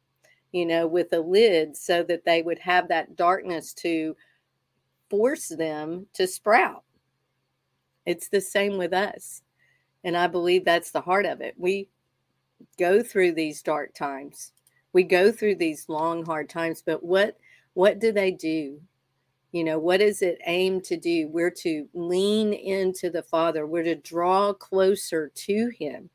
you 0.53 0.67
know, 0.67 0.87
with 0.87 1.13
a 1.13 1.21
lid 1.21 1.77
so 1.77 2.03
that 2.05 2.25
they 2.25 2.43
would 2.43 2.59
have 2.59 2.89
that 2.89 3.17
darkness 3.17 3.73
to 3.75 4.17
force 5.09 5.49
them 5.49 6.07
to 6.15 6.27
sprout. 6.27 6.85
It's 8.05 8.29
the 8.29 8.41
same 8.41 8.79
with 8.79 8.93
us. 8.93 9.43
And 10.05 10.17
I 10.17 10.29
believe 10.29 10.65
that's 10.65 10.93
the 10.93 11.01
heart 11.01 11.27
of 11.27 11.41
it. 11.41 11.55
We 11.59 11.89
go 12.79 13.03
through 13.03 13.33
these 13.33 13.63
dark 13.63 13.95
times. 13.95 14.53
We 14.93 15.03
go 15.03 15.33
through 15.33 15.57
these 15.57 15.89
long 15.89 16.25
hard 16.25 16.49
times, 16.49 16.83
but 16.85 17.03
what 17.03 17.37
what 17.75 17.99
do 17.99 18.11
they 18.13 18.31
do? 18.31 18.81
You 19.53 19.65
know, 19.65 19.79
what 19.79 20.01
is 20.01 20.23
it 20.23 20.39
aimed 20.47 20.85
to 20.85 20.97
do? 20.97 21.29
We're 21.29 21.51
to 21.51 21.89
lean 21.93 22.55
into 22.55 23.11
the 23.11 23.23
Father. 23.23 23.67
We're 23.67 23.83
to 23.83 23.95
draw 23.95 24.53
closer 24.55 25.31
to 25.35 25.71
him. 25.79 26.09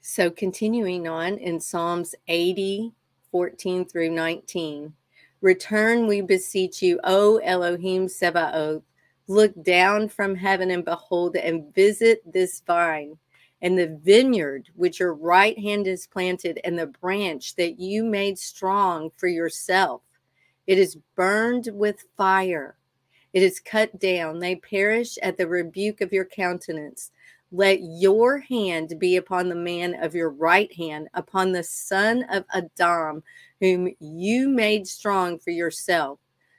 So 0.00 0.30
continuing 0.30 1.08
on 1.08 1.38
in 1.38 1.60
Psalms 1.60 2.14
80, 2.28 2.92
14 3.30 3.84
through 3.86 4.10
19. 4.10 4.92
Return, 5.40 6.06
we 6.06 6.20
beseech 6.22 6.82
you, 6.82 6.98
O 7.04 7.38
Elohim 7.38 8.08
Sebaoth. 8.08 8.82
Look 9.28 9.60
down 9.62 10.08
from 10.08 10.34
heaven 10.34 10.70
and 10.70 10.84
behold 10.84 11.36
and 11.36 11.74
visit 11.74 12.22
this 12.32 12.62
vine 12.66 13.18
and 13.62 13.78
the 13.78 13.98
vineyard 14.02 14.68
which 14.74 15.00
your 15.00 15.14
right 15.14 15.58
hand 15.58 15.86
has 15.86 16.06
planted, 16.06 16.60
and 16.64 16.78
the 16.78 16.86
branch 16.86 17.56
that 17.56 17.80
you 17.80 18.04
made 18.04 18.38
strong 18.38 19.10
for 19.16 19.28
yourself. 19.28 20.02
It 20.66 20.78
is 20.78 20.98
burned 21.14 21.68
with 21.72 22.04
fire. 22.16 22.76
It 23.32 23.42
is 23.42 23.60
cut 23.60 23.98
down. 23.98 24.38
They 24.38 24.56
perish 24.56 25.16
at 25.22 25.36
the 25.36 25.46
rebuke 25.46 26.00
of 26.00 26.12
your 26.12 26.24
countenance. 26.24 27.10
Let 27.52 27.80
your 27.80 28.40
hand 28.40 28.98
be 28.98 29.16
upon 29.16 29.48
the 29.48 29.54
man 29.54 29.94
of 30.02 30.14
your 30.14 30.30
right 30.30 30.72
hand, 30.74 31.08
upon 31.14 31.52
the 31.52 31.62
son 31.62 32.24
of 32.24 32.44
Adam, 32.52 33.22
whom 33.60 33.88
you 34.00 34.48
made 34.48 34.86
strong 34.86 35.38
for 35.38 35.50
yourself. 35.50 36.18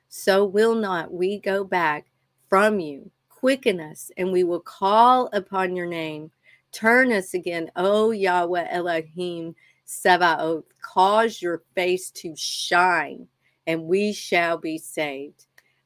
So 0.09 0.45
will 0.45 0.75
not 0.75 1.13
we 1.13 1.39
go 1.39 1.63
back 1.63 2.05
from 2.49 2.79
you. 2.79 3.11
Quicken 3.29 3.79
us, 3.79 4.09
and 4.17 4.31
we 4.31 4.43
will 4.43 4.59
call 4.59 5.29
upon 5.31 5.75
your 5.75 5.85
name. 5.85 6.31
Turn 6.71 7.11
us 7.11 7.33
again, 7.33 7.69
O 7.75 8.11
Yahweh 8.11 8.67
Elohim 8.69 9.55
Sebaoth. 9.85 10.63
Cause 10.81 11.41
your 11.41 11.61
face 11.75 12.09
to 12.11 12.35
shine, 12.35 13.27
and 13.67 13.83
we 13.83 14.11
shall 14.11 14.57
be 14.57 14.77
saved. 14.77 15.45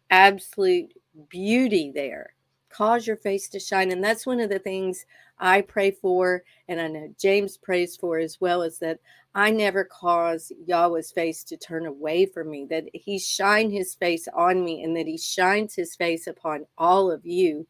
Absolute 0.09 0.93
beauty 1.29 1.91
there. 1.93 2.33
Cause 2.69 3.05
your 3.05 3.17
face 3.17 3.49
to 3.49 3.59
shine. 3.59 3.91
And 3.91 4.03
that's 4.03 4.25
one 4.25 4.39
of 4.39 4.49
the 4.49 4.59
things 4.59 5.05
I 5.39 5.61
pray 5.61 5.91
for, 5.91 6.43
and 6.69 6.79
I 6.79 6.87
know 6.87 7.13
James 7.19 7.57
prays 7.57 7.97
for 7.97 8.17
as 8.19 8.39
well, 8.39 8.61
is 8.61 8.79
that 8.79 8.99
I 9.33 9.51
never 9.51 9.85
cause 9.85 10.51
Yahweh's 10.65 11.11
face 11.11 11.43
to 11.45 11.57
turn 11.57 11.85
away 11.85 12.25
from 12.25 12.49
me, 12.49 12.65
that 12.69 12.85
he 12.93 13.17
shine 13.17 13.71
his 13.71 13.95
face 13.95 14.27
on 14.33 14.63
me, 14.63 14.83
and 14.83 14.95
that 14.97 15.07
he 15.07 15.17
shines 15.17 15.73
his 15.75 15.95
face 15.95 16.27
upon 16.27 16.65
all 16.77 17.09
of 17.09 17.25
you. 17.25 17.65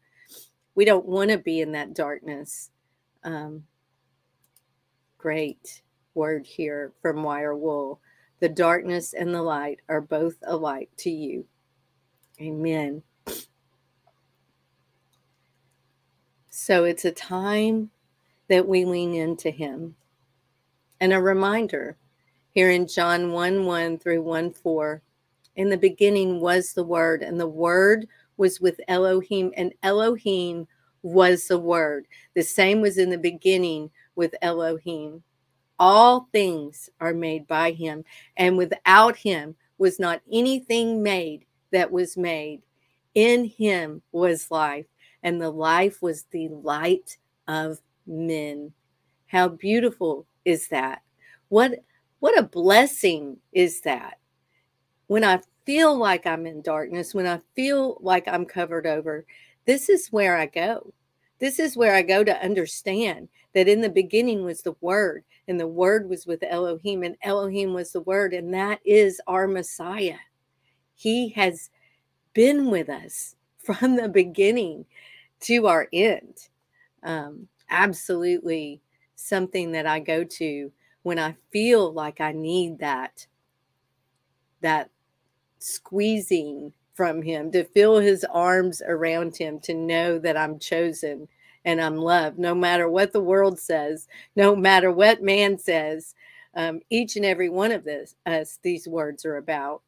We 0.74 0.84
don't 0.84 1.06
want 1.06 1.30
to 1.30 1.38
be 1.38 1.60
in 1.60 1.72
that 1.72 1.94
darkness. 1.94 2.70
Um, 3.22 3.64
great 5.18 5.82
word 6.14 6.46
here 6.46 6.92
from 7.00 7.22
Wire 7.22 7.54
Wool. 7.54 8.00
The 8.40 8.48
darkness 8.48 9.12
and 9.12 9.32
the 9.32 9.42
light 9.42 9.80
are 9.88 10.00
both 10.00 10.36
alike 10.44 10.90
to 10.98 11.10
you. 11.10 11.46
Amen. 12.40 13.02
So 16.50 16.84
it's 16.84 17.04
a 17.04 17.12
time 17.12 17.90
that 18.48 18.66
we 18.66 18.84
lean 18.84 19.14
into 19.14 19.50
Him. 19.50 19.94
And 21.02 21.12
a 21.12 21.20
reminder 21.20 21.96
here 22.52 22.70
in 22.70 22.86
John 22.86 23.32
1 23.32 23.64
1 23.64 23.98
through 23.98 24.22
1 24.22 24.52
4 24.52 25.02
in 25.56 25.68
the 25.68 25.76
beginning 25.76 26.38
was 26.40 26.74
the 26.74 26.84
Word, 26.84 27.24
and 27.24 27.40
the 27.40 27.48
Word 27.48 28.06
was 28.36 28.60
with 28.60 28.80
Elohim, 28.86 29.52
and 29.56 29.74
Elohim 29.82 30.68
was 31.02 31.48
the 31.48 31.58
Word. 31.58 32.06
The 32.34 32.44
same 32.44 32.80
was 32.80 32.98
in 32.98 33.10
the 33.10 33.18
beginning 33.18 33.90
with 34.14 34.36
Elohim. 34.42 35.24
All 35.76 36.28
things 36.30 36.88
are 37.00 37.14
made 37.14 37.48
by 37.48 37.72
him, 37.72 38.04
and 38.36 38.56
without 38.56 39.16
him 39.16 39.56
was 39.78 39.98
not 39.98 40.22
anything 40.30 41.02
made 41.02 41.46
that 41.72 41.90
was 41.90 42.16
made. 42.16 42.62
In 43.16 43.46
him 43.46 44.02
was 44.12 44.52
life, 44.52 44.86
and 45.24 45.42
the 45.42 45.50
life 45.50 46.00
was 46.00 46.26
the 46.30 46.46
light 46.50 47.18
of 47.48 47.80
men. 48.06 48.72
How 49.26 49.48
beautiful 49.48 50.28
is 50.44 50.68
that? 50.68 51.02
What 51.48 51.80
what 52.20 52.38
a 52.38 52.44
blessing 52.44 53.38
is 53.52 53.80
that? 53.80 54.18
When 55.08 55.24
I 55.24 55.40
feel 55.66 55.96
like 55.96 56.26
I'm 56.26 56.46
in 56.46 56.62
darkness, 56.62 57.14
when 57.14 57.26
I 57.26 57.40
feel 57.54 57.98
like 58.00 58.28
I'm 58.28 58.44
covered 58.44 58.86
over, 58.86 59.26
this 59.66 59.88
is 59.88 60.08
where 60.08 60.36
I 60.36 60.46
go. 60.46 60.92
This 61.40 61.58
is 61.58 61.76
where 61.76 61.94
I 61.94 62.02
go 62.02 62.22
to 62.22 62.44
understand 62.44 63.28
that 63.54 63.68
in 63.68 63.80
the 63.80 63.90
beginning 63.90 64.44
was 64.44 64.62
the 64.62 64.76
Word, 64.80 65.24
and 65.48 65.58
the 65.58 65.66
Word 65.66 66.08
was 66.08 66.26
with 66.26 66.44
Elohim, 66.44 67.02
and 67.02 67.16
Elohim 67.22 67.74
was 67.74 67.92
the 67.92 68.00
Word, 68.00 68.32
and 68.32 68.54
that 68.54 68.78
is 68.84 69.20
our 69.26 69.48
Messiah. 69.48 70.18
He 70.94 71.30
has 71.30 71.70
been 72.32 72.70
with 72.70 72.88
us 72.88 73.34
from 73.58 73.96
the 73.96 74.08
beginning 74.08 74.86
to 75.40 75.66
our 75.66 75.88
end. 75.92 76.48
Um, 77.02 77.48
absolutely 77.68 78.80
something 79.22 79.72
that 79.72 79.86
I 79.86 80.00
go 80.00 80.24
to 80.24 80.72
when 81.02 81.18
I 81.18 81.36
feel 81.52 81.92
like 81.92 82.20
I 82.20 82.32
need 82.32 82.78
that, 82.78 83.26
that 84.60 84.90
squeezing 85.58 86.72
from 86.94 87.22
him, 87.22 87.50
to 87.52 87.64
feel 87.64 87.98
his 87.98 88.24
arms 88.32 88.82
around 88.86 89.36
him, 89.36 89.58
to 89.60 89.74
know 89.74 90.18
that 90.18 90.36
I'm 90.36 90.58
chosen 90.58 91.28
and 91.64 91.80
I'm 91.80 91.96
loved, 91.96 92.38
no 92.38 92.54
matter 92.54 92.88
what 92.88 93.12
the 93.12 93.20
world 93.20 93.58
says, 93.58 94.08
no 94.36 94.54
matter 94.54 94.90
what 94.90 95.22
man 95.22 95.58
says. 95.58 96.14
Um, 96.54 96.80
each 96.90 97.16
and 97.16 97.24
every 97.24 97.48
one 97.48 97.72
of 97.72 97.84
this, 97.84 98.14
us, 98.26 98.58
these 98.62 98.86
words 98.86 99.24
are 99.24 99.36
about. 99.36 99.82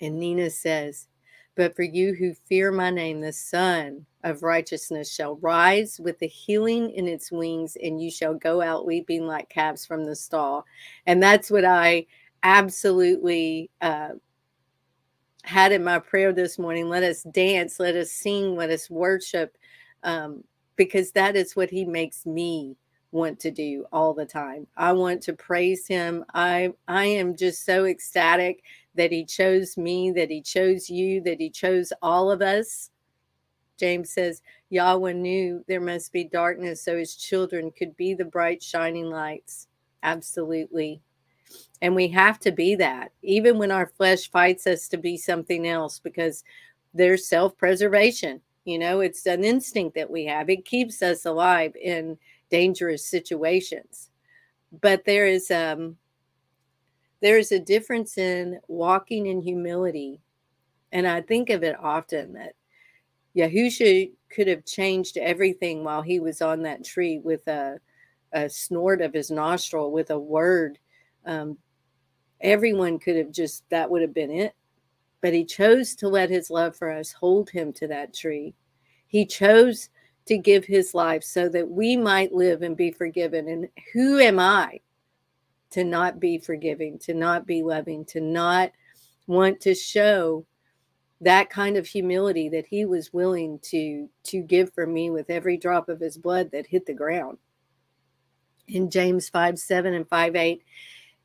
And 0.00 0.18
Nina 0.18 0.50
says, 0.50 1.08
But 1.54 1.76
for 1.76 1.82
you 1.82 2.14
who 2.14 2.34
fear 2.34 2.72
my 2.72 2.90
name, 2.90 3.20
the 3.20 3.32
Sun 3.32 4.06
of 4.24 4.42
righteousness 4.42 5.12
shall 5.12 5.36
rise 5.36 6.00
with 6.00 6.18
the 6.18 6.26
healing 6.26 6.90
in 6.90 7.06
its 7.06 7.30
wings, 7.30 7.76
and 7.82 8.02
you 8.02 8.10
shall 8.10 8.34
go 8.34 8.62
out 8.62 8.86
leaping 8.86 9.26
like 9.26 9.48
calves 9.48 9.84
from 9.84 10.04
the 10.04 10.16
stall. 10.16 10.64
And 11.06 11.22
that's 11.22 11.50
what 11.50 11.64
I 11.64 12.06
absolutely 12.42 13.70
uh, 13.80 14.10
had 15.44 15.72
in 15.72 15.84
my 15.84 15.98
prayer 15.98 16.32
this 16.32 16.58
morning. 16.58 16.88
Let 16.88 17.02
us 17.02 17.22
dance, 17.24 17.78
let 17.78 17.96
us 17.96 18.10
sing, 18.10 18.56
let 18.56 18.70
us 18.70 18.88
worship, 18.88 19.56
um, 20.04 20.44
because 20.76 21.12
that 21.12 21.36
is 21.36 21.54
what 21.54 21.70
He 21.70 21.84
makes 21.84 22.24
me 22.24 22.76
want 23.10 23.38
to 23.40 23.50
do 23.50 23.84
all 23.92 24.14
the 24.14 24.24
time. 24.24 24.66
I 24.76 24.92
want 24.92 25.22
to 25.24 25.34
praise 25.34 25.86
Him. 25.86 26.24
I 26.32 26.72
I 26.88 27.04
am 27.04 27.36
just 27.36 27.66
so 27.66 27.84
ecstatic 27.84 28.62
that 28.94 29.12
He 29.12 29.24
chose 29.24 29.76
me, 29.76 30.10
that 30.12 30.30
He 30.30 30.42
chose 30.42 30.88
you, 30.90 31.20
that 31.22 31.40
He 31.40 31.50
chose 31.50 31.92
all 32.02 32.30
of 32.30 32.42
us. 32.42 32.90
James 33.78 34.10
says, 34.10 34.42
Yahweh 34.70 35.12
knew 35.12 35.64
there 35.66 35.80
must 35.80 36.12
be 36.12 36.24
darkness 36.24 36.84
so 36.84 36.96
his 36.96 37.16
children 37.16 37.70
could 37.70 37.96
be 37.96 38.14
the 38.14 38.24
bright, 38.24 38.62
shining 38.62 39.10
lights. 39.10 39.66
Absolutely. 40.02 41.02
And 41.80 41.94
we 41.94 42.08
have 42.08 42.38
to 42.40 42.52
be 42.52 42.74
that, 42.76 43.12
even 43.22 43.58
when 43.58 43.70
our 43.70 43.86
flesh 43.86 44.30
fights 44.30 44.66
us 44.66 44.88
to 44.88 44.96
be 44.96 45.16
something 45.16 45.66
else, 45.66 45.98
because 45.98 46.44
there's 46.94 47.26
self 47.26 47.56
preservation. 47.58 48.40
You 48.64 48.78
know, 48.78 49.00
it's 49.00 49.26
an 49.26 49.42
instinct 49.42 49.96
that 49.96 50.10
we 50.10 50.24
have, 50.26 50.48
it 50.48 50.64
keeps 50.64 51.02
us 51.02 51.26
alive 51.26 51.74
in 51.74 52.16
dangerous 52.50 53.04
situations. 53.04 54.10
But 54.80 55.04
there 55.04 55.26
is, 55.26 55.50
um, 55.50 55.96
there 57.22 57.38
is 57.38 57.52
a 57.52 57.58
difference 57.58 58.18
in 58.18 58.58
walking 58.66 59.26
in 59.26 59.40
humility. 59.40 60.20
And 60.90 61.06
I 61.06 61.22
think 61.22 61.50
of 61.50 61.62
it 61.62 61.76
often 61.80 62.34
that 62.34 62.54
Yahusha 63.34 64.10
could 64.28 64.48
have 64.48 64.66
changed 64.66 65.16
everything 65.16 65.84
while 65.84 66.02
he 66.02 66.20
was 66.20 66.42
on 66.42 66.62
that 66.62 66.84
tree 66.84 67.20
with 67.22 67.46
a, 67.46 67.78
a 68.32 68.50
snort 68.50 69.00
of 69.00 69.14
his 69.14 69.30
nostril, 69.30 69.92
with 69.92 70.10
a 70.10 70.18
word. 70.18 70.78
Um, 71.24 71.56
everyone 72.40 72.98
could 72.98 73.16
have 73.16 73.30
just, 73.30 73.64
that 73.70 73.88
would 73.88 74.02
have 74.02 74.12
been 74.12 74.32
it. 74.32 74.54
But 75.20 75.32
he 75.32 75.44
chose 75.44 75.94
to 75.96 76.08
let 76.08 76.28
his 76.28 76.50
love 76.50 76.76
for 76.76 76.90
us 76.90 77.12
hold 77.12 77.48
him 77.48 77.72
to 77.74 77.86
that 77.86 78.12
tree. 78.12 78.54
He 79.06 79.24
chose 79.24 79.88
to 80.26 80.36
give 80.36 80.64
his 80.64 80.92
life 80.92 81.22
so 81.22 81.48
that 81.50 81.70
we 81.70 81.96
might 81.96 82.32
live 82.32 82.62
and 82.62 82.76
be 82.76 82.90
forgiven. 82.90 83.48
And 83.48 83.68
who 83.92 84.18
am 84.18 84.40
I 84.40 84.80
to 85.72 85.84
not 85.84 86.20
be 86.20 86.38
forgiving, 86.38 86.98
to 87.00 87.14
not 87.14 87.46
be 87.46 87.62
loving, 87.62 88.04
to 88.06 88.20
not 88.20 88.72
want 89.26 89.60
to 89.60 89.74
show 89.74 90.46
that 91.22 91.50
kind 91.50 91.76
of 91.76 91.86
humility 91.86 92.48
that 92.48 92.66
he 92.66 92.84
was 92.84 93.12
willing 93.12 93.58
to 93.60 94.08
to 94.24 94.42
give 94.42 94.72
for 94.74 94.86
me 94.86 95.08
with 95.08 95.30
every 95.30 95.56
drop 95.56 95.88
of 95.88 96.00
his 96.00 96.18
blood 96.18 96.50
that 96.50 96.66
hit 96.66 96.84
the 96.84 96.92
ground. 96.92 97.38
In 98.66 98.90
james 98.90 99.28
5 99.28 99.58
7 99.58 99.94
and 99.94 100.08
5 100.08 100.36
8 100.36 100.64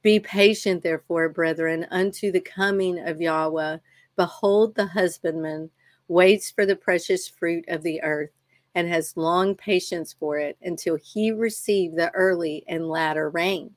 be 0.04 0.20
patient 0.20 0.84
therefore 0.84 1.30
brethren 1.30 1.88
unto 1.90 2.32
the 2.32 2.40
coming 2.40 3.00
of 3.00 3.20
yahweh. 3.20 3.78
Behold 4.16 4.76
the 4.76 4.86
husbandman 4.86 5.72
waits 6.08 6.52
for 6.52 6.66
the 6.66 6.76
precious 6.76 7.28
fruit 7.28 7.66
of 7.68 7.82
the 7.82 8.02
earth 8.04 8.30
and 8.76 8.88
has 8.88 9.18
long 9.18 9.56
patience 9.56 10.14
for 10.14 10.38
it 10.38 10.58
until 10.62 10.96
he 10.96 11.32
receive 11.32 11.96
the 11.96 12.12
early 12.12 12.64
and 12.68 12.88
latter 12.88 13.32
rain 13.32 13.72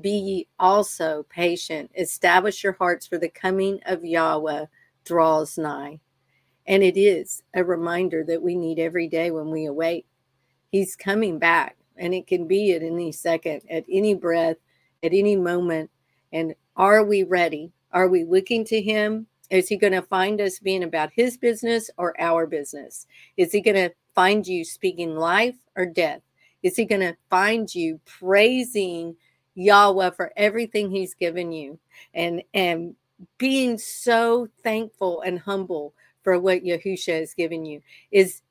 be 0.00 0.10
ye 0.10 0.48
also 0.58 1.24
patient 1.28 1.90
establish 1.94 2.64
your 2.64 2.72
hearts 2.74 3.06
for 3.06 3.18
the 3.18 3.28
coming 3.28 3.80
of 3.86 4.04
yahweh 4.04 4.66
draws 5.04 5.56
nigh. 5.58 6.00
And 6.66 6.82
it 6.82 6.98
is 6.98 7.42
a 7.54 7.62
reminder 7.62 8.24
that 8.24 8.42
we 8.42 8.56
need 8.56 8.78
every 8.78 9.06
day 9.06 9.30
when 9.30 9.50
we 9.50 9.66
awake. 9.66 10.06
He's 10.70 10.96
coming 10.96 11.38
back, 11.38 11.76
and 11.96 12.14
it 12.14 12.26
can 12.26 12.46
be 12.46 12.72
at 12.72 12.82
any 12.82 13.12
second, 13.12 13.62
at 13.70 13.84
any 13.88 14.14
breath, 14.14 14.56
at 15.02 15.12
any 15.12 15.36
moment. 15.36 15.90
And 16.32 16.54
are 16.74 17.04
we 17.04 17.22
ready? 17.22 17.72
Are 17.92 18.08
we 18.08 18.24
looking 18.24 18.64
to 18.66 18.80
Him? 18.80 19.26
Is 19.50 19.68
He 19.68 19.76
going 19.76 19.92
to 19.92 20.02
find 20.02 20.40
us 20.40 20.58
being 20.58 20.82
about 20.82 21.10
His 21.14 21.36
business 21.36 21.90
or 21.98 22.18
our 22.20 22.46
business? 22.46 23.06
Is 23.36 23.52
He 23.52 23.60
going 23.60 23.76
to 23.76 23.94
find 24.14 24.46
you 24.46 24.64
speaking 24.64 25.16
life 25.16 25.56
or 25.76 25.86
death? 25.86 26.22
Is 26.62 26.76
He 26.76 26.86
going 26.86 27.02
to 27.02 27.16
find 27.28 27.72
you 27.72 28.00
praising 28.06 29.16
Yahweh 29.54 30.10
for 30.10 30.32
everything 30.36 30.90
He's 30.90 31.14
given 31.14 31.52
you 31.52 31.78
and 32.14 32.42
and 32.54 32.94
being 33.38 33.78
so 33.78 34.48
thankful 34.62 35.20
and 35.22 35.38
humble 35.38 35.94
for 36.22 36.38
what 36.38 36.64
Yahusha 36.64 37.20
has 37.20 37.34
given 37.34 37.64
you. 37.64 37.80
Is 38.10 38.42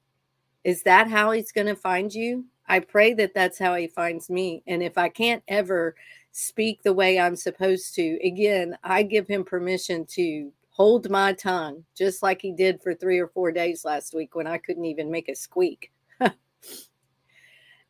is 0.63 0.83
that 0.83 1.09
how 1.09 1.31
he's 1.31 1.51
going 1.51 1.67
to 1.67 1.75
find 1.75 2.13
you? 2.13 2.45
I 2.67 2.79
pray 2.79 3.13
that 3.15 3.33
that's 3.33 3.59
how 3.59 3.75
he 3.75 3.87
finds 3.87 4.29
me. 4.29 4.63
And 4.67 4.81
if 4.81 4.97
I 4.97 5.09
can't 5.09 5.43
ever 5.49 5.95
speak 6.31 6.81
the 6.81 6.93
way 6.93 7.19
I'm 7.19 7.35
supposed 7.35 7.93
to, 7.95 8.19
again, 8.25 8.77
I 8.83 9.03
give 9.03 9.27
him 9.27 9.43
permission 9.43 10.05
to 10.11 10.51
hold 10.69 11.09
my 11.09 11.33
tongue, 11.33 11.83
just 11.95 12.23
like 12.23 12.41
he 12.41 12.51
did 12.51 12.81
for 12.81 12.93
three 12.93 13.19
or 13.19 13.27
four 13.27 13.51
days 13.51 13.85
last 13.85 14.13
week 14.15 14.35
when 14.35 14.47
I 14.47 14.57
couldn't 14.57 14.85
even 14.85 15.11
make 15.11 15.29
a 15.29 15.35
squeak. 15.35 15.91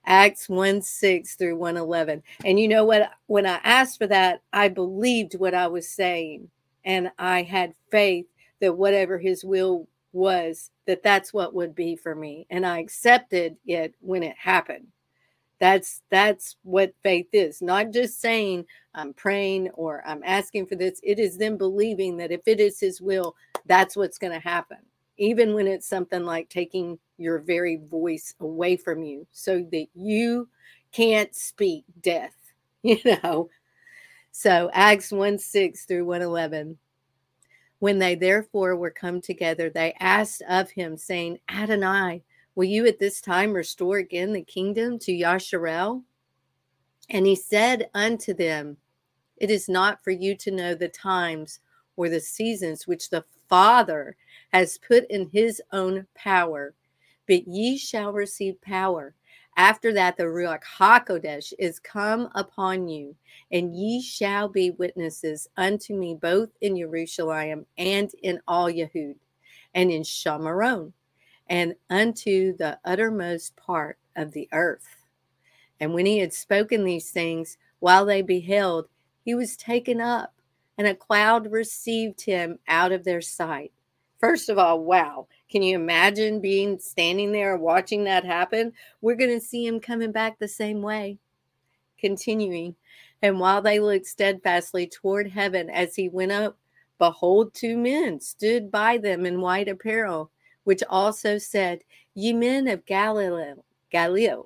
Acts 0.06 0.50
1 0.50 0.82
6 0.82 1.36
through 1.36 1.56
111. 1.56 2.24
And 2.46 2.60
you 2.60 2.68
know 2.68 2.86
what? 2.86 3.12
When 3.28 3.46
I 3.46 3.60
asked 3.63 3.98
for 3.98 4.08
that, 4.08 4.42
I 4.52 4.70
believed 4.70 5.36
what 5.36 5.54
I 5.54 5.68
was 5.68 5.88
saying 5.88 6.50
and 6.86 7.12
I 7.18 7.44
had 7.44 7.74
faith 7.92 8.26
that 8.60 8.78
whatever 8.78 9.18
his 9.18 9.44
will 9.44 9.88
was, 10.12 10.72
that 10.86 11.04
that's 11.04 11.34
what 11.34 11.54
would 11.54 11.76
be 11.76 11.96
for 11.96 12.16
me. 12.16 12.46
And 12.50 12.66
I 12.66 12.80
accepted 12.80 13.58
it 13.66 13.96
when 14.00 14.24
it 14.24 14.38
happened. 14.38 14.88
That's 15.60 16.02
that's 16.10 16.58
what 16.63 16.94
faith 17.04 17.30
is. 17.32 17.62
Not 17.62 17.92
just 17.92 18.20
saying 18.20 18.66
I'm 18.96 19.13
praying 19.13 19.70
or 19.72 20.04
I'm 20.06 20.22
asking 20.26 20.68
for 20.68 20.76
this. 20.76 21.00
It 21.04 21.20
is 21.20 21.38
then 21.38 21.58
believing 21.58 22.18
that 22.18 22.32
if 22.32 22.42
it 22.48 22.60
is 22.60 22.80
his 22.80 23.02
will, 23.02 23.36
that's 23.66 23.96
what's 23.96 24.18
going 24.18 24.34
to 24.34 24.39
happen. 24.39 24.80
Even 25.24 25.54
when 25.54 25.68
it's 25.68 25.88
something 25.88 26.26
like 26.26 26.50
taking 26.50 27.00
your 27.18 27.40
very 27.40 27.78
voice 27.90 28.34
away 28.42 28.76
from 28.76 29.04
you 29.04 29.26
so 29.32 29.66
that 29.72 29.88
you 29.96 30.50
can't 30.92 31.34
speak 31.34 31.86
death, 32.02 32.36
you 32.84 33.00
know, 33.06 33.50
so 34.34 34.70
Acts 34.74 35.14
1 35.14 35.38
6 35.38 35.86
through 35.86 36.04
111. 36.04 36.78
When 37.80 38.00
they 38.00 38.16
therefore 38.16 38.76
were 38.76 38.92
come 38.92 39.22
together, 39.22 39.70
they 39.70 39.96
asked 40.02 40.42
of 40.50 40.72
him, 40.72 40.98
saying, 40.98 41.40
Adonai, 41.50 42.22
will 42.56 42.66
you 42.66 42.86
at 42.86 43.00
this 43.00 43.22
time 43.22 43.54
restore 43.54 44.00
again 44.00 44.34
the 44.34 44.44
kingdom 44.44 45.00
to 45.00 45.14
Yasharel? 45.14 46.04
And 47.10 47.26
he 47.26 47.38
said 47.38 47.90
unto 47.94 48.34
them, 48.34 48.76
It 49.38 49.50
is 49.50 49.70
not 49.70 50.04
for 50.04 50.12
you 50.12 50.36
to 50.36 50.52
know 50.52 50.76
the 50.76 50.90
times 50.90 51.62
or 51.96 52.10
the 52.10 52.20
seasons 52.20 52.88
which 52.88 53.10
the 53.10 53.24
Father 53.49 54.15
has 54.51 54.77
put 54.77 55.06
in 55.10 55.29
his 55.29 55.62
own 55.71 56.08
power, 56.15 56.73
but 57.27 57.47
ye 57.47 57.77
shall 57.77 58.12
receive 58.12 58.62
power 58.62 59.13
after 59.56 59.93
that, 59.93 60.17
the 60.17 60.23
Ruach 60.23 60.63
HaKodesh 60.63 61.53
is 61.60 61.79
come 61.79 62.29
upon 62.34 62.88
you, 62.88 63.15
and 63.51 63.75
ye 63.75 64.01
shall 64.01 64.47
be 64.49 64.71
witnesses 64.71 65.47
unto 65.58 65.95
me 65.95 66.15
both 66.15 66.49
in 66.62 66.75
Jerusalem 66.77 67.67
and 67.77 68.12
in 68.23 68.41
all 68.47 68.67
Yehud, 68.67 69.15
and 69.75 69.91
in 69.91 70.01
Shamaron, 70.01 70.93
and 71.47 71.75
unto 71.89 72.58
the 72.58 72.79
uttermost 72.84 73.56
part 73.56 73.99
of 74.15 74.32
the 74.32 74.49
earth. 74.53 75.06
And 75.79 75.93
when 75.93 76.08
he 76.08 76.17
had 76.17 76.34
spoken 76.34 76.84
these 76.84 77.12
things, 77.12 77.58
while 77.79 78.06
they 78.06 78.23
beheld, 78.23 78.88
he 79.23 79.36
was 79.36 79.56
taken 79.56 80.01
up, 80.01 80.33
and 80.78 80.88
a 80.88 80.96
cloud 80.96 81.52
received 81.52 82.22
him 82.22 82.60
out 82.68 82.92
of 82.92 83.04
their 83.04 83.22
sight. 83.22 83.72
First 84.20 84.50
of 84.50 84.58
all, 84.58 84.84
wow. 84.84 85.28
Can 85.52 85.62
you 85.62 85.76
imagine 85.76 86.40
being 86.40 86.80
standing 86.80 87.32
there 87.32 87.58
watching 87.58 88.06
that 88.06 88.26
happen? 88.26 88.74
We're 89.02 89.16
going 89.18 89.38
to 89.38 89.46
see 89.46 89.68
him 89.68 89.80
coming 89.80 90.12
back 90.12 90.40
the 90.40 90.48
same 90.48 90.82
way. 90.82 91.20
Continuing, 92.00 92.76
and 93.22 93.40
while 93.40 93.62
they 93.62 93.80
looked 93.80 94.06
steadfastly 94.06 94.88
toward 94.88 95.30
heaven 95.30 95.70
as 95.70 95.96
he 95.96 96.10
went 96.10 96.32
up, 96.32 96.58
behold, 97.00 97.54
two 97.54 97.78
men 97.78 98.20
stood 98.20 98.72
by 98.72 98.98
them 98.98 99.26
in 99.26 99.42
white 99.42 99.70
apparel, 99.70 100.32
which 100.64 100.84
also 100.90 101.38
said, 101.38 101.84
Ye 102.14 102.34
men 102.34 102.68
of 102.68 102.86
Galilee, 102.86 103.54
Galilee, 103.92 104.44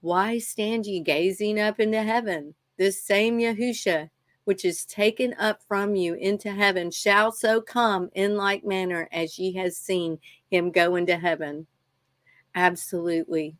Why 0.00 0.38
stand 0.38 0.86
ye 0.86 1.00
gazing 1.00 1.58
up 1.58 1.80
into 1.80 2.02
heaven? 2.02 2.54
This 2.76 3.02
same 3.02 3.38
Yahusha, 3.38 4.10
which 4.48 4.64
is 4.64 4.86
taken 4.86 5.34
up 5.34 5.60
from 5.68 5.94
you 5.94 6.14
into 6.14 6.50
heaven, 6.50 6.90
shall 6.90 7.30
so 7.30 7.60
come 7.60 8.08
in 8.14 8.34
like 8.34 8.64
manner 8.64 9.06
as 9.12 9.38
ye 9.38 9.52
have 9.52 9.74
seen 9.74 10.18
him 10.50 10.70
go 10.70 10.96
into 10.96 11.14
heaven. 11.18 11.66
Absolutely. 12.54 13.58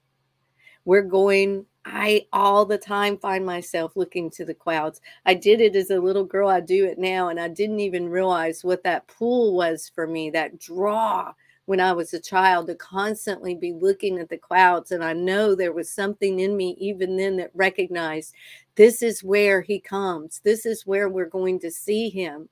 We're 0.87 1.03
going 1.03 1.66
I 1.85 2.27
all 2.33 2.64
the 2.64 2.79
time 2.79 3.18
find 3.18 3.44
myself 3.44 3.96
looking 3.96 4.31
to 4.31 4.46
the 4.46 4.55
clouds. 4.55 5.03
I 5.27 5.35
did 5.35 5.61
it 5.61 5.77
as 5.77 5.90
a 5.90 6.01
little 6.01 6.24
girl. 6.24 6.48
I 6.48 6.61
do 6.61 6.87
it 6.87 6.98
now. 6.98 7.29
And 7.29 7.38
I 7.38 7.48
didn't 7.48 7.81
even 7.81 8.09
realize 8.09 8.64
what 8.64 8.83
that 8.85 9.09
pull 9.09 9.55
was 9.55 9.92
for 9.94 10.07
me, 10.07 10.31
that 10.31 10.59
draw 10.59 11.35
when 11.68 11.81
I 11.81 11.92
was 11.92 12.14
a 12.14 12.18
child 12.18 12.68
to 12.68 12.74
constantly 12.74 13.54
be 13.54 13.74
looking 13.74 14.18
at 14.18 14.31
the 14.31 14.38
clouds. 14.38 14.90
And 14.90 15.04
I 15.04 15.12
know 15.12 15.54
there 15.54 15.74
was 15.74 15.92
something 15.92 16.40
in 16.40 16.57
me 16.57 16.74
even 16.81 17.14
then 17.14 17.37
that 17.37 17.50
recognized 17.52 18.33
this 18.74 19.02
is 19.02 19.22
where 19.22 19.61
he 19.61 19.78
comes, 19.78 20.40
this 20.42 20.64
is 20.64 20.87
where 20.87 21.11
we're 21.11 21.26
going 21.26 21.61
to 21.61 21.70
see 21.70 22.09
him. 22.09 22.48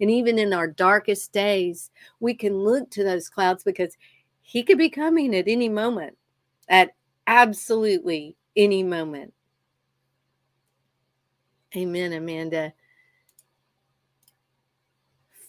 And 0.00 0.10
even 0.10 0.38
in 0.38 0.54
our 0.54 0.68
darkest 0.68 1.32
days, 1.32 1.90
we 2.18 2.32
can 2.32 2.56
look 2.56 2.88
to 2.92 3.04
those 3.04 3.28
clouds 3.28 3.62
because 3.62 3.94
he 4.40 4.62
could 4.62 4.78
be 4.78 4.88
coming 4.88 5.36
at 5.36 5.48
any 5.48 5.68
moment, 5.68 6.16
at 6.66 6.94
absolutely 7.26 8.36
any 8.56 8.82
moment. 8.82 9.34
Amen, 11.76 12.14
Amanda. 12.14 12.72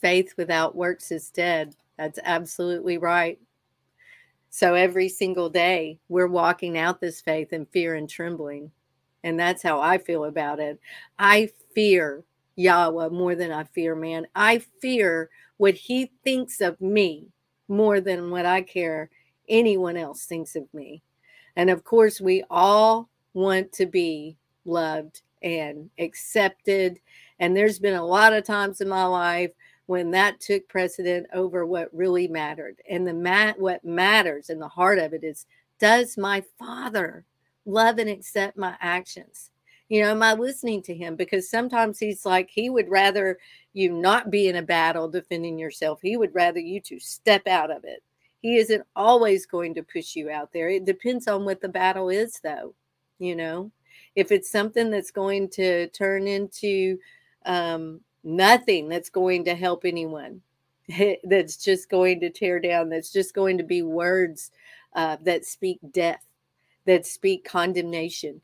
Faith 0.01 0.33
without 0.35 0.75
works 0.75 1.09
is 1.09 1.29
dead. 1.29 1.73
That's 1.97 2.19
absolutely 2.23 2.97
right. 2.97 3.39
So 4.49 4.73
every 4.73 5.09
single 5.09 5.49
day, 5.49 5.99
we're 6.09 6.27
walking 6.27 6.77
out 6.77 7.01
this 7.01 7.21
faith 7.21 7.53
in 7.53 7.65
fear 7.65 7.95
and 7.95 8.09
trembling. 8.09 8.71
And 9.23 9.39
that's 9.39 9.61
how 9.63 9.81
I 9.81 9.97
feel 9.97 10.25
about 10.25 10.59
it. 10.59 10.79
I 11.19 11.49
fear 11.75 12.23
Yahweh 12.55 13.09
more 13.09 13.35
than 13.35 13.51
I 13.51 13.65
fear 13.65 13.95
man. 13.95 14.27
I 14.35 14.59
fear 14.81 15.29
what 15.57 15.73
he 15.73 16.11
thinks 16.23 16.61
of 16.61 16.79
me 16.79 17.27
more 17.67 17.99
than 17.99 18.31
what 18.31 18.45
I 18.45 18.61
care 18.61 19.09
anyone 19.49 19.97
else 19.97 20.25
thinks 20.25 20.55
of 20.55 20.71
me. 20.73 21.01
And 21.55 21.69
of 21.69 21.83
course, 21.83 22.21
we 22.21 22.43
all 22.49 23.09
want 23.33 23.71
to 23.73 23.85
be 23.85 24.37
loved 24.65 25.21
and 25.41 25.89
accepted. 25.99 26.99
And 27.39 27.55
there's 27.55 27.79
been 27.79 27.95
a 27.95 28.05
lot 28.05 28.33
of 28.33 28.43
times 28.43 28.81
in 28.81 28.87
my 28.87 29.05
life 29.05 29.51
when 29.87 30.11
that 30.11 30.39
took 30.39 30.67
precedent 30.67 31.25
over 31.33 31.65
what 31.65 31.93
really 31.93 32.27
mattered. 32.27 32.81
And 32.89 33.07
the 33.07 33.13
mat 33.13 33.59
what 33.59 33.83
matters 33.83 34.49
in 34.49 34.59
the 34.59 34.67
heart 34.67 34.99
of 34.99 35.13
it 35.13 35.23
is 35.23 35.45
does 35.79 36.17
my 36.17 36.43
father 36.59 37.25
love 37.65 37.97
and 37.97 38.09
accept 38.09 38.57
my 38.57 38.75
actions? 38.79 39.49
You 39.89 40.01
know, 40.01 40.11
am 40.11 40.21
I 40.21 40.33
listening 40.33 40.81
to 40.83 40.93
him? 40.93 41.15
Because 41.15 41.49
sometimes 41.49 41.97
he's 41.97 42.25
like, 42.25 42.49
he 42.49 42.69
would 42.69 42.89
rather 42.89 43.39
you 43.73 43.89
not 43.91 44.29
be 44.29 44.49
in 44.49 44.57
a 44.57 44.61
battle 44.61 45.07
defending 45.07 45.57
yourself. 45.57 45.99
He 46.01 46.17
would 46.17 46.35
rather 46.35 46.59
you 46.59 46.81
to 46.81 46.99
step 46.99 47.47
out 47.47 47.71
of 47.71 47.85
it. 47.85 48.03
He 48.41 48.57
isn't 48.57 48.85
always 48.95 49.45
going 49.45 49.73
to 49.75 49.83
push 49.83 50.15
you 50.15 50.29
out 50.29 50.51
there. 50.51 50.69
It 50.69 50.85
depends 50.85 51.27
on 51.27 51.45
what 51.45 51.61
the 51.61 51.69
battle 51.69 52.09
is, 52.09 52.39
though. 52.43 52.75
You 53.19 53.35
know, 53.35 53.71
if 54.15 54.31
it's 54.31 54.51
something 54.51 54.91
that's 54.91 55.11
going 55.11 55.49
to 55.51 55.87
turn 55.89 56.27
into 56.27 56.99
um, 57.45 58.01
nothing 58.27 58.89
that's 58.89 59.09
going 59.09 59.45
to 59.45 59.55
help 59.55 59.85
anyone, 59.85 60.41
that's 61.23 61.57
just 61.57 61.89
going 61.89 62.19
to 62.19 62.29
tear 62.29 62.59
down, 62.59 62.89
that's 62.89 63.11
just 63.11 63.33
going 63.33 63.57
to 63.57 63.63
be 63.63 63.81
words 63.81 64.51
uh, 64.93 65.17
that 65.21 65.45
speak 65.45 65.79
death, 65.91 66.23
that 66.85 67.05
speak 67.05 67.43
condemnation. 67.43 68.41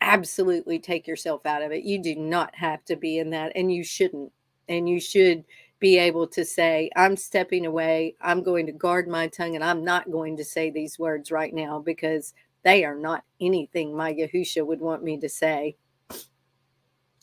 Absolutely 0.00 0.78
take 0.78 1.06
yourself 1.06 1.46
out 1.46 1.62
of 1.62 1.72
it. 1.72 1.84
You 1.84 2.02
do 2.02 2.16
not 2.16 2.54
have 2.54 2.84
to 2.86 2.96
be 2.96 3.18
in 3.18 3.30
that, 3.30 3.52
and 3.54 3.72
you 3.72 3.84
shouldn't. 3.84 4.32
And 4.68 4.88
you 4.88 5.00
should 5.00 5.44
be 5.78 5.98
able 5.98 6.26
to 6.26 6.44
say, 6.46 6.90
I'm 6.96 7.16
stepping 7.16 7.66
away. 7.66 8.14
I'm 8.22 8.42
going 8.42 8.64
to 8.66 8.72
guard 8.72 9.06
my 9.06 9.28
tongue 9.28 9.54
and 9.54 9.62
I'm 9.62 9.84
not 9.84 10.10
going 10.10 10.38
to 10.38 10.44
say 10.44 10.70
these 10.70 10.98
words 10.98 11.30
right 11.30 11.52
now 11.52 11.78
because 11.78 12.32
they 12.62 12.86
are 12.86 12.94
not 12.96 13.22
anything 13.38 13.94
my 13.94 14.14
Yahusha 14.14 14.66
would 14.66 14.80
want 14.80 15.04
me 15.04 15.18
to 15.18 15.28
say. 15.28 15.76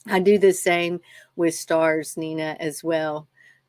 I 0.08 0.20
do 0.20 0.38
the 0.38 0.54
same 0.54 1.00
with 1.36 1.56
stars, 1.56 2.18
Nina, 2.18 2.58
as 2.60 2.84
well. 2.84 3.28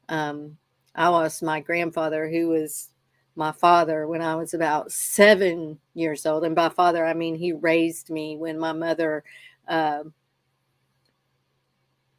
Um, 0.08 0.56
I 0.94 1.08
lost 1.08 1.42
my 1.42 1.60
grandfather, 1.60 2.28
who 2.28 2.48
was 2.48 2.90
my 3.36 3.52
father, 3.52 4.06
when 4.06 4.20
I 4.22 4.34
was 4.36 4.54
about 4.54 4.92
seven 4.92 5.78
years 5.94 6.26
old. 6.26 6.44
And 6.44 6.54
by 6.54 6.68
father, 6.68 7.04
I 7.04 7.14
mean 7.14 7.34
he 7.34 7.52
raised 7.52 8.10
me 8.10 8.36
when 8.36 8.58
my 8.58 8.72
mother 8.72 9.24
uh, 9.68 10.04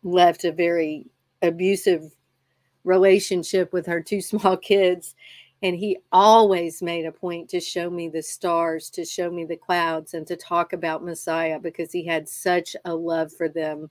left 0.04 0.44
a 0.44 0.52
very 0.52 1.08
abusive 1.42 2.04
relationship 2.84 3.74
with 3.74 3.86
her 3.86 4.02
two 4.02 4.22
small 4.22 4.58
kids. 4.58 5.16
And 5.62 5.76
he 5.78 6.00
always 6.12 6.82
made 6.82 7.06
a 7.06 7.12
point 7.12 7.50
to 7.52 7.62
show 7.62 7.90
me 7.90 8.10
the 8.10 8.22
stars, 8.22 8.90
to 8.92 9.06
show 9.06 9.32
me 9.32 9.46
the 9.46 9.56
clouds, 9.56 10.14
and 10.14 10.28
to 10.28 10.36
talk 10.36 10.74
about 10.74 11.06
Messiah 11.06 11.58
because 11.58 11.92
he 11.92 12.06
had 12.06 12.28
such 12.28 12.76
a 12.84 12.94
love 12.94 13.32
for 13.32 13.48
them. 13.48 13.90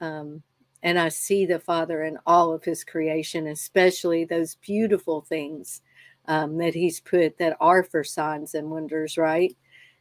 Um, 0.00 0.42
and 0.82 0.98
I 0.98 1.08
see 1.08 1.46
the 1.46 1.58
Father 1.58 2.04
in 2.04 2.18
all 2.26 2.52
of 2.52 2.64
his 2.64 2.84
creation, 2.84 3.46
especially 3.46 4.24
those 4.24 4.56
beautiful 4.56 5.22
things 5.22 5.80
um, 6.26 6.58
that 6.58 6.74
he's 6.74 7.00
put 7.00 7.38
that 7.38 7.56
are 7.60 7.82
for 7.82 8.04
signs 8.04 8.54
and 8.54 8.70
wonders, 8.70 9.16
right? 9.16 9.56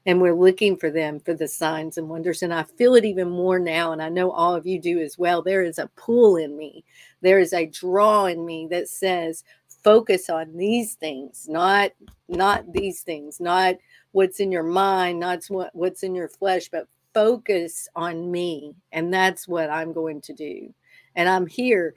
and 0.06 0.20
we're 0.20 0.36
looking 0.36 0.76
for 0.76 0.92
them 0.92 1.20
for 1.20 1.34
the 1.34 1.48
signs 1.48 1.98
and 1.98 2.10
wonders. 2.10 2.44
And 2.44 2.54
I 2.54 2.64
feel 2.64 2.96
it 2.96 3.06
even 3.06 3.30
more 3.30 3.60
now, 3.60 3.92
and 3.94 4.02
I 4.02 4.10
know 4.10 4.32
all 4.32 4.54
of 4.54 4.66
you 4.66 4.80
do 4.80 5.00
as 5.00 5.18
well. 5.18 5.42
There 5.42 5.64
is 5.64 5.80
a 5.80 5.90
pull 5.96 6.36
in 6.36 6.58
me, 6.58 6.84
there 7.22 7.40
is 7.40 7.54
a 7.54 7.66
draw 7.68 8.26
in 8.26 8.46
me 8.46 8.68
that 8.72 8.90
says, 8.90 9.44
focus 9.84 10.30
on 10.30 10.56
these 10.56 10.96
things, 10.96 11.48
not 11.50 11.92
not 12.28 12.72
these 12.74 13.02
things, 13.02 13.40
not 13.40 13.76
what's 14.12 14.40
in 14.40 14.52
your 14.52 14.64
mind, 14.64 15.20
not 15.20 15.44
what, 15.48 15.74
what's 15.74 16.04
in 16.04 16.16
your 16.16 16.30
flesh, 16.30 16.70
but 16.70 16.88
focus 17.14 17.88
on 17.96 18.32
me. 18.32 18.76
And 18.92 19.14
that's 19.14 19.48
what 19.48 19.70
I'm 19.70 19.94
going 19.94 20.22
to 20.22 20.34
do. 20.34 20.74
And 21.16 21.30
I'm 21.30 21.48
here 21.48 21.96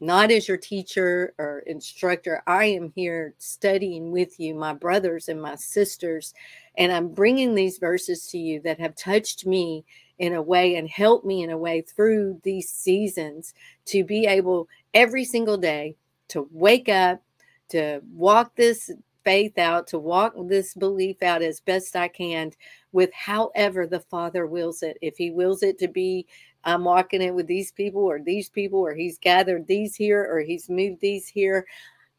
not 0.00 0.30
as 0.30 0.46
your 0.46 0.58
teacher 0.58 1.32
or 1.38 1.60
instructor. 1.60 2.42
I 2.46 2.66
am 2.66 2.92
here 2.94 3.34
studying 3.38 4.12
with 4.12 4.38
you, 4.38 4.54
my 4.54 4.74
brothers 4.74 5.28
and 5.28 5.40
my 5.40 5.54
sisters. 5.56 6.34
And 6.76 6.92
I'm 6.92 7.08
bringing 7.08 7.54
these 7.54 7.78
verses 7.78 8.26
to 8.28 8.38
you 8.38 8.60
that 8.60 8.78
have 8.78 8.94
touched 8.94 9.46
me 9.46 9.84
in 10.18 10.34
a 10.34 10.42
way 10.42 10.76
and 10.76 10.88
helped 10.88 11.24
me 11.24 11.42
in 11.42 11.50
a 11.50 11.56
way 11.56 11.80
through 11.80 12.40
these 12.42 12.68
seasons 12.68 13.54
to 13.86 14.04
be 14.04 14.26
able 14.26 14.68
every 14.92 15.24
single 15.24 15.56
day 15.56 15.96
to 16.28 16.46
wake 16.50 16.88
up, 16.88 17.22
to 17.70 18.00
walk 18.12 18.54
this 18.56 18.90
faith 19.26 19.58
out, 19.58 19.86
to 19.88 19.98
walk 19.98 20.32
this 20.46 20.72
belief 20.72 21.22
out 21.22 21.42
as 21.42 21.60
best 21.60 21.96
I 21.96 22.08
can 22.08 22.52
with 22.92 23.12
however 23.12 23.86
the 23.86 24.00
Father 24.00 24.46
wills 24.46 24.82
it. 24.82 24.96
If 25.02 25.18
He 25.18 25.30
wills 25.30 25.62
it 25.62 25.78
to 25.80 25.88
be 25.88 26.26
I'm 26.66 26.82
walking 26.82 27.22
it 27.22 27.32
with 27.32 27.46
these 27.46 27.70
people 27.70 28.02
or 28.02 28.20
these 28.20 28.48
people, 28.48 28.80
or 28.80 28.92
he's 28.92 29.18
gathered 29.18 29.68
these 29.68 29.94
here 29.94 30.28
or 30.28 30.40
he's 30.40 30.68
moved 30.68 31.00
these 31.00 31.28
here. 31.28 31.64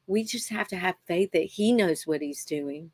We 0.08 0.24
just 0.24 0.50
have 0.50 0.70
to 0.70 0.78
have 0.78 0.96
faith 1.06 1.32
that 1.34 1.44
he 1.44 1.74
knows 1.74 2.08
what 2.08 2.22
he's 2.22 2.46
doing. 2.46 2.92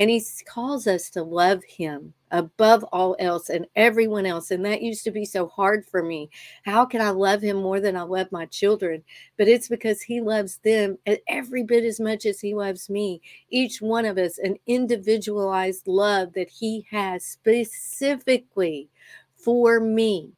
And 0.00 0.08
he 0.10 0.24
calls 0.48 0.86
us 0.86 1.10
to 1.10 1.22
love 1.22 1.62
him 1.62 2.14
above 2.30 2.84
all 2.84 3.16
else 3.18 3.50
and 3.50 3.66
everyone 3.76 4.24
else. 4.24 4.50
And 4.50 4.64
that 4.64 4.80
used 4.82 5.04
to 5.04 5.10
be 5.10 5.26
so 5.26 5.46
hard 5.46 5.84
for 5.86 6.02
me. 6.02 6.30
How 6.64 6.86
can 6.86 7.02
I 7.02 7.10
love 7.10 7.42
him 7.42 7.58
more 7.58 7.80
than 7.80 7.96
I 7.96 8.02
love 8.02 8.32
my 8.32 8.46
children? 8.46 9.04
But 9.36 9.46
it's 9.46 9.68
because 9.68 10.00
he 10.00 10.22
loves 10.22 10.56
them 10.64 10.96
every 11.28 11.62
bit 11.64 11.84
as 11.84 12.00
much 12.00 12.24
as 12.24 12.40
he 12.40 12.54
loves 12.54 12.88
me. 12.88 13.20
Each 13.50 13.82
one 13.82 14.06
of 14.06 14.16
us, 14.16 14.38
an 14.38 14.56
individualized 14.66 15.86
love 15.86 16.32
that 16.32 16.48
he 16.48 16.86
has 16.90 17.22
specifically 17.22 18.88
for 19.34 19.80
me 19.80 20.32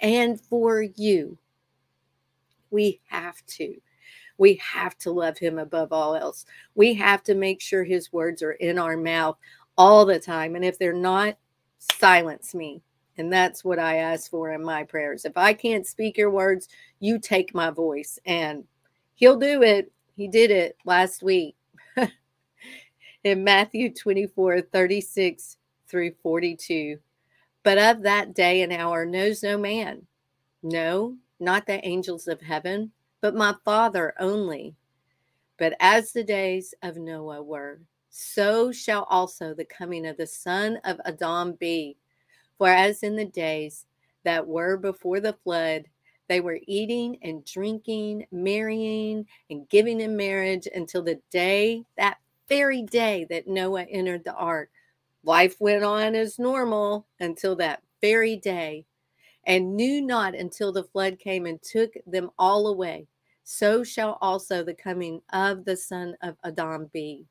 and 0.00 0.40
for 0.40 0.80
you. 0.82 1.36
We 2.70 3.00
have 3.08 3.44
to. 3.48 3.76
We 4.38 4.54
have 4.56 4.98
to 4.98 5.10
love 5.10 5.38
him 5.38 5.58
above 5.58 5.92
all 5.92 6.16
else. 6.16 6.44
We 6.74 6.94
have 6.94 7.22
to 7.24 7.34
make 7.34 7.60
sure 7.60 7.84
his 7.84 8.12
words 8.12 8.42
are 8.42 8.52
in 8.52 8.78
our 8.78 8.96
mouth 8.96 9.36
all 9.76 10.04
the 10.04 10.18
time. 10.18 10.56
And 10.56 10.64
if 10.64 10.78
they're 10.78 10.92
not, 10.92 11.36
silence 11.78 12.54
me. 12.54 12.82
And 13.16 13.32
that's 13.32 13.64
what 13.64 13.78
I 13.78 13.98
ask 13.98 14.30
for 14.30 14.52
in 14.52 14.64
my 14.64 14.82
prayers. 14.84 15.24
If 15.24 15.36
I 15.36 15.52
can't 15.52 15.86
speak 15.86 16.16
your 16.16 16.30
words, 16.30 16.68
you 16.98 17.18
take 17.18 17.54
my 17.54 17.70
voice. 17.70 18.18
And 18.26 18.64
he'll 19.14 19.38
do 19.38 19.62
it. 19.62 19.92
He 20.16 20.28
did 20.28 20.50
it 20.50 20.76
last 20.84 21.22
week 21.22 21.56
in 23.24 23.44
Matthew 23.44 23.92
24 23.92 24.62
36 24.62 25.56
through 25.88 26.12
42. 26.22 26.98
But 27.62 27.78
of 27.78 28.02
that 28.02 28.34
day 28.34 28.62
and 28.62 28.72
hour 28.72 29.06
knows 29.06 29.42
no 29.42 29.56
man. 29.56 30.06
No, 30.62 31.16
not 31.40 31.66
the 31.66 31.84
angels 31.86 32.26
of 32.28 32.40
heaven, 32.40 32.92
but 33.24 33.34
my 33.34 33.54
Father 33.64 34.12
only. 34.20 34.74
But 35.56 35.74
as 35.80 36.12
the 36.12 36.22
days 36.22 36.74
of 36.82 36.98
Noah 36.98 37.42
were, 37.42 37.80
so 38.10 38.70
shall 38.70 39.04
also 39.04 39.54
the 39.54 39.64
coming 39.64 40.04
of 40.04 40.18
the 40.18 40.26
Son 40.26 40.78
of 40.84 41.00
Adam 41.06 41.54
be. 41.54 41.96
For 42.58 42.68
as 42.68 43.02
in 43.02 43.16
the 43.16 43.24
days 43.24 43.86
that 44.24 44.46
were 44.46 44.76
before 44.76 45.20
the 45.20 45.32
flood, 45.32 45.86
they 46.28 46.40
were 46.42 46.60
eating 46.66 47.16
and 47.22 47.42
drinking, 47.46 48.26
marrying 48.30 49.24
and 49.48 49.66
giving 49.70 50.02
in 50.02 50.18
marriage 50.18 50.68
until 50.74 51.00
the 51.02 51.18
day, 51.30 51.82
that 51.96 52.18
very 52.46 52.82
day 52.82 53.26
that 53.30 53.48
Noah 53.48 53.84
entered 53.84 54.24
the 54.24 54.34
ark. 54.34 54.68
Life 55.22 55.56
went 55.60 55.82
on 55.82 56.14
as 56.14 56.38
normal 56.38 57.06
until 57.20 57.56
that 57.56 57.82
very 58.02 58.36
day, 58.36 58.84
and 59.46 59.76
knew 59.76 60.02
not 60.02 60.34
until 60.34 60.72
the 60.72 60.84
flood 60.84 61.18
came 61.18 61.46
and 61.46 61.62
took 61.62 61.94
them 62.06 62.30
all 62.38 62.66
away. 62.66 63.06
So 63.44 63.84
shall 63.84 64.16
also 64.22 64.64
the 64.64 64.74
coming 64.74 65.20
of 65.30 65.66
the 65.66 65.76
Son 65.76 66.16
of 66.22 66.36
Adam 66.44 66.90
be. 66.92 67.26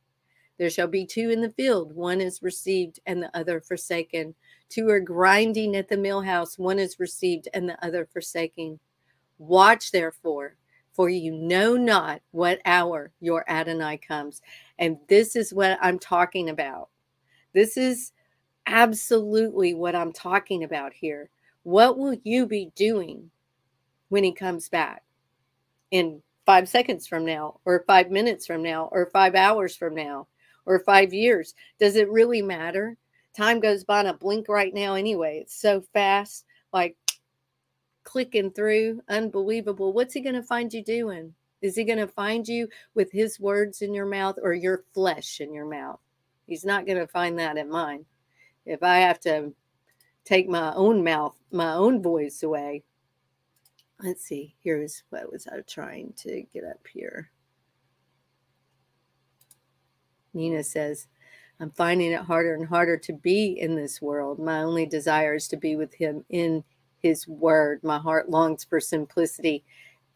There 0.60 0.69
shall 0.69 0.88
be 0.88 1.08
two 1.08 1.32
in 1.32 1.41
the 1.41 1.49
field, 1.49 1.95
one 1.95 2.21
is 2.21 2.43
received 2.43 2.99
and 3.08 3.21
the 3.21 3.36
other 3.36 3.60
forsaken. 3.60 4.36
Two 4.69 4.88
are 4.89 4.99
grinding 4.99 5.76
at 5.76 5.89
the 5.89 5.97
mill 5.97 6.21
house, 6.21 6.60
one 6.60 6.78
is 6.78 6.99
received 6.99 7.49
and 7.56 7.67
the 7.67 7.84
other 7.84 8.06
forsaken. 8.06 8.80
Watch 9.39 9.91
therefore, 9.91 10.56
for 10.91 11.10
you 11.10 11.32
know 11.32 11.76
not 11.76 12.21
what 12.30 12.62
hour 12.63 13.12
your 13.19 13.43
Adonai 13.49 13.97
comes. 13.97 14.41
And 14.78 14.97
this 15.10 15.36
is 15.36 15.52
what 15.52 15.80
I'm 15.82 15.97
talking 15.97 16.49
about. 16.49 16.89
This 17.54 17.76
is 17.76 18.12
absolutely 18.67 19.73
what 19.73 19.95
I'm 19.95 20.13
talking 20.13 20.63
about 20.63 20.93
here. 20.93 21.32
What 21.63 21.97
will 21.97 22.15
you 22.23 22.45
be 22.45 22.71
doing 22.76 23.32
when 24.10 24.23
he 24.23 24.32
comes 24.32 24.69
back 24.69 25.02
in 25.93 26.21
five 26.45 26.67
seconds 26.67 27.08
from 27.08 27.23
now, 27.23 27.62
or 27.63 27.86
five 27.88 28.12
minutes 28.12 28.45
from 28.45 28.62
now, 28.62 28.89
or 28.91 29.10
five 29.13 29.36
hours 29.36 29.77
from 29.77 29.95
now? 29.95 30.27
or 30.65 30.79
five 30.79 31.13
years. 31.13 31.53
Does 31.79 31.95
it 31.95 32.10
really 32.10 32.41
matter? 32.41 32.97
Time 33.36 33.60
goes 33.60 33.84
by 33.84 34.01
in 34.01 34.08
a 34.08 34.13
blink 34.13 34.47
right 34.47 34.73
now, 34.73 34.95
anyway. 34.95 35.39
It's 35.41 35.60
so 35.60 35.82
fast, 35.93 36.45
like 36.71 36.95
clicking 38.03 38.51
through, 38.51 39.01
unbelievable. 39.10 39.93
What's 39.93 40.13
he 40.13 40.21
going 40.21 40.36
to 40.36 40.43
find 40.43 40.71
you 40.73 40.84
doing? 40.84 41.34
Is 41.62 41.75
he 41.75 41.84
going 41.84 41.99
to 41.99 42.08
find 42.08 42.47
you 42.47 42.67
with 42.93 43.12
his 43.12 43.39
words 43.39 43.82
in 43.82 43.93
your 43.93 44.06
mouth 44.06 44.38
or 44.41 44.53
your 44.53 44.84
flesh 44.93 45.39
in 45.39 45.53
your 45.53 45.65
mouth? 45.65 45.99
He's 46.45 46.65
not 46.65 46.86
going 46.86 46.99
to 46.99 47.08
find 47.08 47.39
that 47.39 47.58
in 47.58 47.69
mine. 47.69 48.06
If 48.65 48.84
I 48.84 48.97
have 48.97 49.19
to 49.21 49.53
take 50.25 50.47
my 50.47 50.73
own 50.73 51.03
mouth, 51.03 51.38
my 51.51 51.73
own 51.73 52.01
voice 52.01 52.43
away. 52.43 52.84
Let's 54.04 54.26
see. 54.26 54.54
Here's 54.62 55.04
what 55.12 55.32
was 55.32 55.48
I 55.48 55.62
trying 55.62 56.13
to 56.18 56.44
get 56.54 56.66
up 56.66 56.86
here. 56.92 57.32
Nina 60.34 60.62
says, 60.62 61.08
I'm 61.62 61.72
finding 61.72 62.12
it 62.12 62.20
harder 62.20 62.54
and 62.54 62.68
harder 62.68 62.98
to 62.98 63.13
be 63.13 63.58
in 63.58 63.76
this 63.78 64.02
world. 64.02 64.39
My 64.39 64.62
only 64.62 64.86
desire 64.86 65.36
is 65.36 65.48
to 65.50 65.58
be 65.58 65.78
with 65.78 65.94
him 65.94 66.26
in 66.30 66.66
his 66.98 67.26
word. 67.30 67.82
My 67.82 67.98
heart 67.98 68.30
longs 68.30 68.66
for 68.66 68.82
simplicity. 68.82 69.63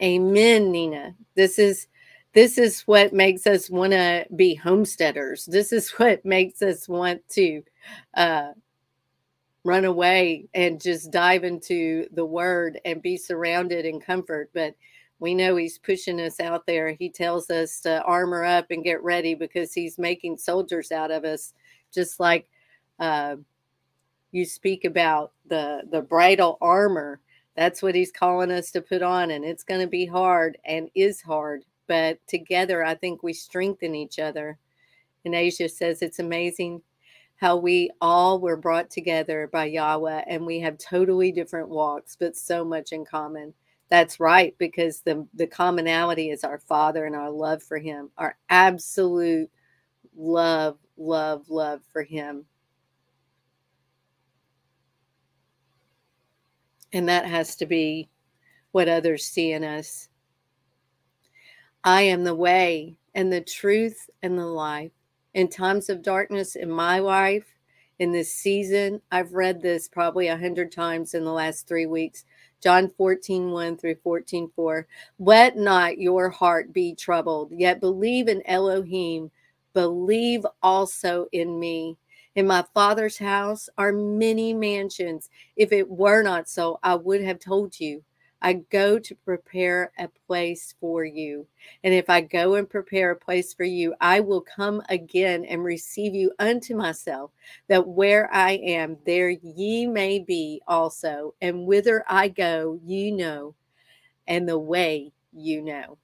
Amen, 0.04 0.69
Nina. 0.69 1.15
This 1.36 1.58
is 1.58 1.88
this 2.34 2.58
is 2.58 2.82
what 2.82 3.13
makes 3.13 3.47
us 3.47 3.69
want 3.69 3.93
to 3.93 4.26
be 4.36 4.54
homesteaders. 4.54 5.45
This 5.45 5.71
is 5.71 5.91
what 5.97 6.26
makes 6.26 6.62
us 6.62 6.89
want 6.89 7.21
to 7.30 7.63
uh, 8.15 8.50
run 9.67 9.84
away 9.84 10.47
and 10.53 10.82
just 10.82 11.12
dive 11.12 11.43
into 11.43 12.08
the 12.13 12.25
word 12.25 12.80
and 12.86 13.01
be 13.01 13.17
surrounded 13.17 13.86
in 13.86 13.99
comfort. 13.99 14.49
But 14.53 14.75
we 15.19 15.36
know 15.36 15.58
he's 15.58 15.77
pushing 15.77 16.21
us 16.21 16.39
out 16.39 16.65
there. 16.65 16.91
He 16.93 17.10
tells 17.10 17.49
us 17.49 17.82
to 17.82 18.01
armor 18.03 18.45
up 18.45 18.67
and 18.71 18.84
get 18.84 19.03
ready 19.03 19.36
because 19.36 19.73
he's 19.73 19.97
making 19.97 20.38
soldiers 20.38 20.91
out 20.91 21.12
of 21.12 21.25
us, 21.25 21.53
just 21.93 22.19
like 22.19 22.47
uh, 22.99 23.36
you 24.32 24.45
speak 24.45 24.86
about 24.86 25.34
the 25.47 25.82
the 25.91 26.01
bridal 26.01 26.58
armor. 26.62 27.19
That's 27.56 27.82
what 27.82 27.95
he's 27.95 28.12
calling 28.12 28.51
us 28.51 28.71
to 28.71 28.82
put 28.82 29.01
on, 29.01 29.32
and 29.32 29.43
it's 29.43 29.63
going 29.63 29.82
to 29.82 29.88
be 29.88 30.06
hard 30.06 30.58
and 30.63 30.89
is 30.95 31.21
hard. 31.21 31.65
But 31.88 32.19
together, 32.27 32.86
I 32.86 32.95
think 32.95 33.21
we 33.21 33.34
strengthen 33.34 33.95
each 33.95 34.19
other. 34.19 34.60
And 35.25 35.34
Asia 35.36 35.67
says 35.67 36.01
it's 36.01 36.19
amazing 36.19 36.82
how 37.38 37.56
we 37.56 37.91
all 38.02 38.39
were 38.39 38.58
brought 38.58 38.89
together 38.89 39.47
by 39.52 39.65
Yahweh, 39.65 40.23
and 40.28 40.45
we 40.45 40.60
have 40.60 40.78
totally 40.78 41.32
different 41.32 41.69
walks, 41.69 42.15
but 42.19 42.36
so 42.36 42.65
much 42.65 42.91
in 42.91 43.06
common. 43.06 43.54
That's 43.89 44.19
right, 44.19 44.56
because 44.58 45.02
the, 45.02 45.26
the 45.36 45.47
commonality 45.47 46.32
is 46.32 46.43
our 46.43 46.58
Father 46.58 47.06
and 47.06 47.15
our 47.15 47.30
love 47.30 47.62
for 47.62 47.78
Him, 47.78 48.10
our 48.17 48.36
absolute 48.50 49.50
love, 50.15 50.78
love, 50.97 51.47
love 51.47 51.82
for 51.93 52.02
Him. 52.02 52.45
And 56.91 57.08
that 57.08 57.26
has 57.26 57.56
to 57.58 57.67
be 57.67 58.10
what 58.71 58.89
others 58.89 59.26
see 59.26 59.52
in 59.52 59.63
us. 59.63 60.10
I 61.84 62.02
am 62.02 62.23
the 62.23 62.36
way 62.36 62.97
and 63.13 63.32
the 63.32 63.41
truth 63.41 64.10
and 64.23 64.38
the 64.39 64.45
life. 64.45 64.91
In 65.38 65.47
times 65.47 65.89
of 65.89 66.02
darkness 66.02 66.56
in 66.56 66.67
my 66.67 66.97
life, 66.97 67.45
in 68.00 68.12
this 68.12 68.34
season, 68.34 69.00
I've 69.12 69.34
read 69.34 69.62
this 69.62 69.88
probably 69.88 70.30
a 70.30 70.36
hundred 70.36 70.71
times 70.71 71.13
in 71.13 71.23
the 71.23 71.32
last 71.32 71.67
three 71.67 71.86
weeks. 71.86 72.26
John 72.60 72.89
14, 72.89 73.52
1 73.52 73.78
through 73.78 73.97
14, 74.04 74.50
4. 74.56 74.88
Let 75.19 75.56
not 75.56 76.00
your 76.00 76.32
heart 76.32 76.73
be 76.73 76.95
troubled, 76.95 77.52
yet 77.52 77.80
believe 77.80 78.28
in 78.28 78.41
Elohim, 78.47 79.30
believe 79.76 80.43
also 80.63 81.28
in 81.32 81.60
me. 81.60 81.97
In 82.34 82.47
my 82.47 82.65
father's 82.73 83.19
house 83.19 83.69
are 83.78 83.91
many 83.91 84.56
mansions. 84.56 85.30
If 85.56 85.71
it 85.71 85.88
were 85.88 86.23
not 86.23 86.50
so, 86.50 86.80
I 86.82 86.95
would 86.95 87.21
have 87.21 87.38
told 87.38 87.80
you. 87.80 88.04
I 88.41 88.54
go 88.54 89.00
to 89.00 89.15
prepare 89.15 89.91
a 89.97 90.08
place 90.28 90.76
for 90.80 91.04
you. 91.04 91.47
And 91.84 91.93
if 91.93 92.10
I 92.10 92.21
go 92.21 92.56
and 92.56 92.69
prepare 92.69 93.12
a 93.12 93.15
place 93.15 93.54
for 93.54 93.63
you, 93.63 93.95
I 94.00 94.19
will 94.19 94.41
come 94.41 94.82
again 94.89 95.45
and 95.45 95.63
receive 95.63 96.13
you 96.13 96.32
unto 96.39 96.76
myself, 96.76 97.32
that 97.67 97.88
where 97.88 98.34
I 98.34 98.54
am, 98.54 98.97
there 99.06 99.30
ye 99.30 99.88
may 99.88 100.19
be 100.19 100.62
also. 100.67 101.34
And 101.41 101.65
whither 101.65 102.04
I 102.08 102.28
go, 102.28 102.80
you 102.86 103.12
know, 103.12 103.56
and 104.28 104.47
the 104.47 104.60
way 104.60 105.12
you 105.34 105.62
know. 105.62 105.97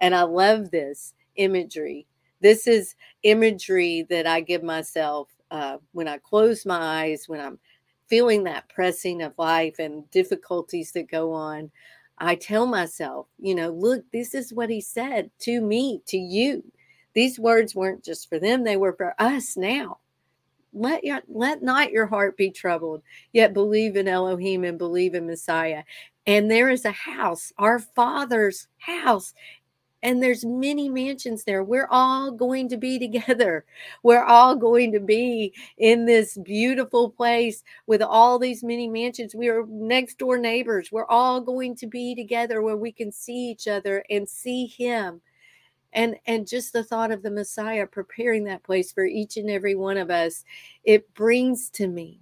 And 0.00 0.14
I 0.14 0.22
love 0.22 0.70
this 0.70 1.14
imagery. 1.36 2.06
This 2.40 2.66
is 2.66 2.94
imagery 3.22 4.06
that 4.08 4.26
I 4.26 4.40
give 4.40 4.62
myself 4.62 5.28
uh, 5.50 5.78
when 5.92 6.08
I 6.08 6.18
close 6.18 6.64
my 6.64 7.02
eyes, 7.02 7.28
when 7.28 7.40
I'm 7.40 7.58
feeling 8.10 8.44
that 8.44 8.68
pressing 8.68 9.22
of 9.22 9.32
life 9.38 9.78
and 9.78 10.10
difficulties 10.10 10.92
that 10.92 11.10
go 11.10 11.32
on, 11.32 11.70
I 12.18 12.34
tell 12.34 12.66
myself, 12.66 13.28
you 13.38 13.54
know, 13.54 13.70
look, 13.70 14.04
this 14.12 14.34
is 14.34 14.52
what 14.52 14.68
he 14.68 14.82
said 14.82 15.30
to 15.40 15.60
me, 15.62 16.02
to 16.06 16.18
you. 16.18 16.62
These 17.14 17.38
words 17.38 17.74
weren't 17.74 18.04
just 18.04 18.28
for 18.28 18.38
them, 18.38 18.64
they 18.64 18.76
were 18.76 18.92
for 18.92 19.14
us 19.18 19.56
now. 19.56 19.98
Let 20.72 21.02
your 21.02 21.20
let 21.28 21.62
not 21.62 21.90
your 21.90 22.06
heart 22.06 22.36
be 22.36 22.50
troubled, 22.50 23.02
yet 23.32 23.54
believe 23.54 23.96
in 23.96 24.06
Elohim 24.06 24.62
and 24.62 24.78
believe 24.78 25.14
in 25.14 25.26
Messiah. 25.26 25.82
And 26.26 26.48
there 26.50 26.68
is 26.68 26.84
a 26.84 26.92
house, 26.92 27.52
our 27.58 27.78
father's 27.80 28.68
house 28.78 29.34
and 30.02 30.22
there's 30.22 30.44
many 30.44 30.88
mansions 30.88 31.44
there. 31.44 31.62
We're 31.62 31.88
all 31.90 32.30
going 32.30 32.68
to 32.70 32.76
be 32.76 32.98
together. 33.10 33.64
We're 34.02 34.24
all 34.24 34.56
going 34.56 34.92
to 34.92 35.00
be 35.00 35.54
in 35.78 36.06
this 36.06 36.38
beautiful 36.38 37.10
place 37.10 37.62
with 37.86 38.02
all 38.02 38.38
these 38.38 38.62
many 38.62 38.88
mansions. 38.88 39.34
We 39.34 39.48
are 39.48 39.66
next 39.68 40.18
door 40.18 40.38
neighbors. 40.38 40.90
We're 40.90 41.06
all 41.06 41.40
going 41.40 41.76
to 41.76 41.86
be 41.86 42.14
together 42.14 42.62
where 42.62 42.76
we 42.76 42.92
can 42.92 43.12
see 43.12 43.50
each 43.50 43.68
other 43.68 44.04
and 44.10 44.28
see 44.28 44.66
him. 44.66 45.20
And 45.92 46.16
and 46.26 46.46
just 46.46 46.72
the 46.72 46.84
thought 46.84 47.10
of 47.10 47.24
the 47.24 47.32
messiah 47.32 47.84
preparing 47.84 48.44
that 48.44 48.62
place 48.62 48.92
for 48.92 49.04
each 49.04 49.36
and 49.36 49.50
every 49.50 49.74
one 49.74 49.96
of 49.96 50.08
us 50.08 50.44
it 50.84 51.12
brings 51.14 51.68
to 51.70 51.88
me 51.88 52.20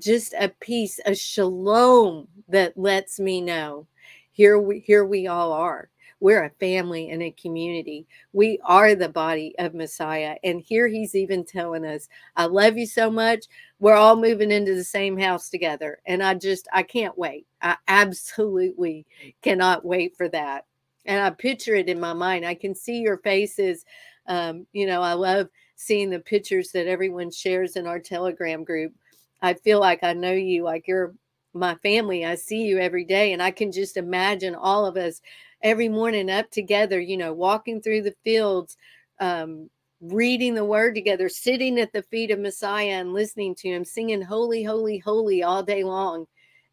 just 0.00 0.34
a 0.36 0.48
peace 0.48 0.98
a 1.06 1.14
shalom 1.14 2.26
that 2.48 2.76
lets 2.76 3.20
me 3.20 3.40
know 3.40 3.86
here 4.32 4.58
we 4.58 4.80
here 4.80 5.04
we 5.04 5.28
all 5.28 5.52
are 5.52 5.90
we're 6.24 6.44
a 6.44 6.50
family 6.58 7.10
and 7.10 7.22
a 7.22 7.30
community. 7.32 8.06
We 8.32 8.58
are 8.64 8.94
the 8.94 9.10
body 9.10 9.54
of 9.58 9.74
Messiah. 9.74 10.36
And 10.42 10.58
here 10.58 10.88
he's 10.88 11.14
even 11.14 11.44
telling 11.44 11.84
us, 11.84 12.08
I 12.34 12.46
love 12.46 12.78
you 12.78 12.86
so 12.86 13.10
much. 13.10 13.44
We're 13.78 13.92
all 13.92 14.16
moving 14.16 14.50
into 14.50 14.74
the 14.74 14.84
same 14.84 15.18
house 15.18 15.50
together. 15.50 15.98
And 16.06 16.22
I 16.22 16.32
just, 16.32 16.66
I 16.72 16.82
can't 16.82 17.18
wait. 17.18 17.46
I 17.60 17.76
absolutely 17.88 19.04
cannot 19.42 19.84
wait 19.84 20.16
for 20.16 20.30
that. 20.30 20.64
And 21.04 21.20
I 21.20 21.28
picture 21.28 21.74
it 21.74 21.90
in 21.90 22.00
my 22.00 22.14
mind. 22.14 22.46
I 22.46 22.54
can 22.54 22.74
see 22.74 23.00
your 23.00 23.18
faces. 23.18 23.84
Um, 24.26 24.66
you 24.72 24.86
know, 24.86 25.02
I 25.02 25.12
love 25.12 25.50
seeing 25.76 26.08
the 26.08 26.20
pictures 26.20 26.72
that 26.72 26.86
everyone 26.86 27.32
shares 27.32 27.76
in 27.76 27.86
our 27.86 28.00
Telegram 28.00 28.64
group. 28.64 28.94
I 29.42 29.52
feel 29.52 29.78
like 29.78 30.02
I 30.02 30.14
know 30.14 30.32
you, 30.32 30.64
like 30.64 30.88
you're 30.88 31.14
my 31.52 31.74
family. 31.76 32.24
I 32.24 32.34
see 32.34 32.62
you 32.62 32.78
every 32.78 33.04
day, 33.04 33.32
and 33.32 33.42
I 33.42 33.50
can 33.50 33.70
just 33.70 33.96
imagine 33.96 34.54
all 34.54 34.86
of 34.86 34.96
us 34.96 35.20
every 35.64 35.88
morning 35.88 36.30
up 36.30 36.50
together, 36.50 37.00
you 37.00 37.16
know, 37.16 37.32
walking 37.32 37.80
through 37.80 38.02
the 38.02 38.14
fields, 38.22 38.76
um, 39.18 39.68
reading 40.00 40.54
the 40.54 40.64
word 40.64 40.94
together, 40.94 41.28
sitting 41.28 41.80
at 41.80 41.92
the 41.92 42.02
feet 42.04 42.30
of 42.30 42.38
Messiah 42.38 43.00
and 43.00 43.14
listening 43.14 43.54
to 43.56 43.68
him, 43.68 43.84
singing 43.84 44.20
holy, 44.22 44.62
holy, 44.62 44.98
holy 44.98 45.42
all 45.42 45.62
day 45.62 45.82
long. 45.82 46.26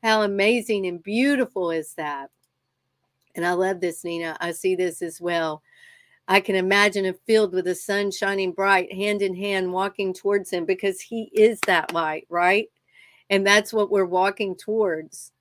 How 0.04 0.24
amazing 0.24 0.86
and 0.86 1.02
beautiful 1.02 1.72
is 1.72 1.94
that? 1.94 2.30
And 3.36 3.46
I 3.46 3.54
love 3.54 3.80
this, 3.80 4.04
Nina. 4.04 4.38
I 4.42 4.52
see 4.52 4.76
this 4.76 5.02
as 5.02 5.22
well. 5.22 5.64
I 6.28 6.42
can 6.42 6.56
imagine 6.56 7.06
a 7.06 7.14
field 7.14 7.54
with 7.54 7.66
the 7.66 7.76
sun 7.76 8.12
shining 8.12 8.52
bright, 8.52 8.92
hand 8.94 9.22
in 9.22 9.36
hand, 9.36 9.72
walking 9.72 10.14
towards 10.14 10.52
him 10.52 10.66
because 10.66 11.00
he 11.00 11.32
is 11.34 11.60
that 11.66 11.94
light, 11.94 12.28
right? 12.30 12.68
And 13.30 13.48
that's 13.48 13.72
what 13.72 13.90
we're 13.90 14.06
walking 14.06 14.56
towards. 14.56 15.32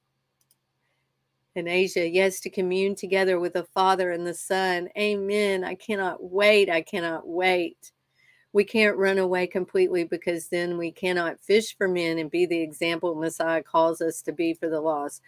In 1.56 1.66
Asia, 1.66 2.08
yes, 2.08 2.38
to 2.40 2.50
commune 2.50 2.94
together 2.94 3.40
with 3.40 3.54
the 3.54 3.64
Father 3.64 4.12
and 4.12 4.24
the 4.26 4.34
Son. 4.34 4.88
Amen. 4.96 5.64
I 5.64 5.74
cannot 5.74 6.22
wait. 6.22 6.70
I 6.70 6.80
cannot 6.80 7.26
wait. 7.26 7.92
We 8.52 8.64
can't 8.64 8.96
run 8.96 9.18
away 9.18 9.46
completely 9.48 10.04
because 10.04 10.48
then 10.48 10.78
we 10.78 10.92
cannot 10.92 11.40
fish 11.40 11.76
for 11.76 11.88
men 11.88 12.18
and 12.18 12.30
be 12.30 12.46
the 12.46 12.60
example 12.60 13.14
Messiah 13.14 13.62
calls 13.62 14.00
us 14.00 14.22
to 14.22 14.32
be 14.32 14.54
for 14.54 14.68
the 14.68 14.80
lost. 14.80 15.22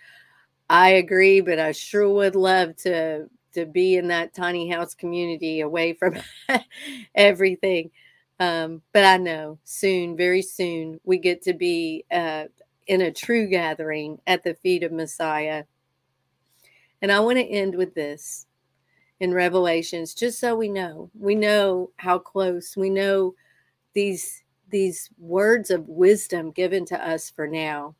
I 0.71 0.91
agree, 0.91 1.41
but 1.41 1.59
I 1.59 1.73
sure 1.73 2.09
would 2.09 2.37
love 2.37 2.77
to 2.79 3.29
to 3.55 3.67
be 3.67 3.97
in 3.97 4.09
that 4.09 4.33
tiny 4.35 4.71
house 4.71 4.95
community 4.95 5.61
away 5.61 5.93
from 5.93 6.17
everything. 7.15 7.91
Um, 8.41 8.83
but 8.93 9.05
I 9.05 9.19
know 9.19 9.59
soon, 9.65 10.17
very 10.17 10.41
soon, 10.43 11.01
we 11.05 11.19
get 11.19 11.43
to 11.43 11.53
be 11.53 12.05
uh, 12.11 12.45
in 12.87 13.03
a 13.03 13.13
true 13.13 13.47
gathering 13.49 14.21
at 14.27 14.43
the 14.43 14.55
feet 14.55 14.83
of 14.85 14.93
Messiah. 14.93 15.65
And 17.03 17.13
I 17.13 17.21
want 17.21 17.39
to 17.39 17.45
end 17.45 17.75
with 17.75 17.95
this 17.95 18.47
in 19.21 19.35
Revelations, 19.35 20.15
just 20.15 20.39
so 20.39 20.55
we 20.57 20.69
know. 20.69 21.11
We 21.19 21.35
know 21.35 21.91
how 21.97 22.19
close. 22.19 22.77
We 22.77 22.91
know 22.91 23.35
these 23.93 24.43
these 24.71 25.11
words 25.19 25.71
of 25.71 25.87
wisdom 25.87 26.51
given 26.51 26.87
to 26.87 27.07
us 27.07 27.29
for 27.29 27.47
now. 27.47 27.95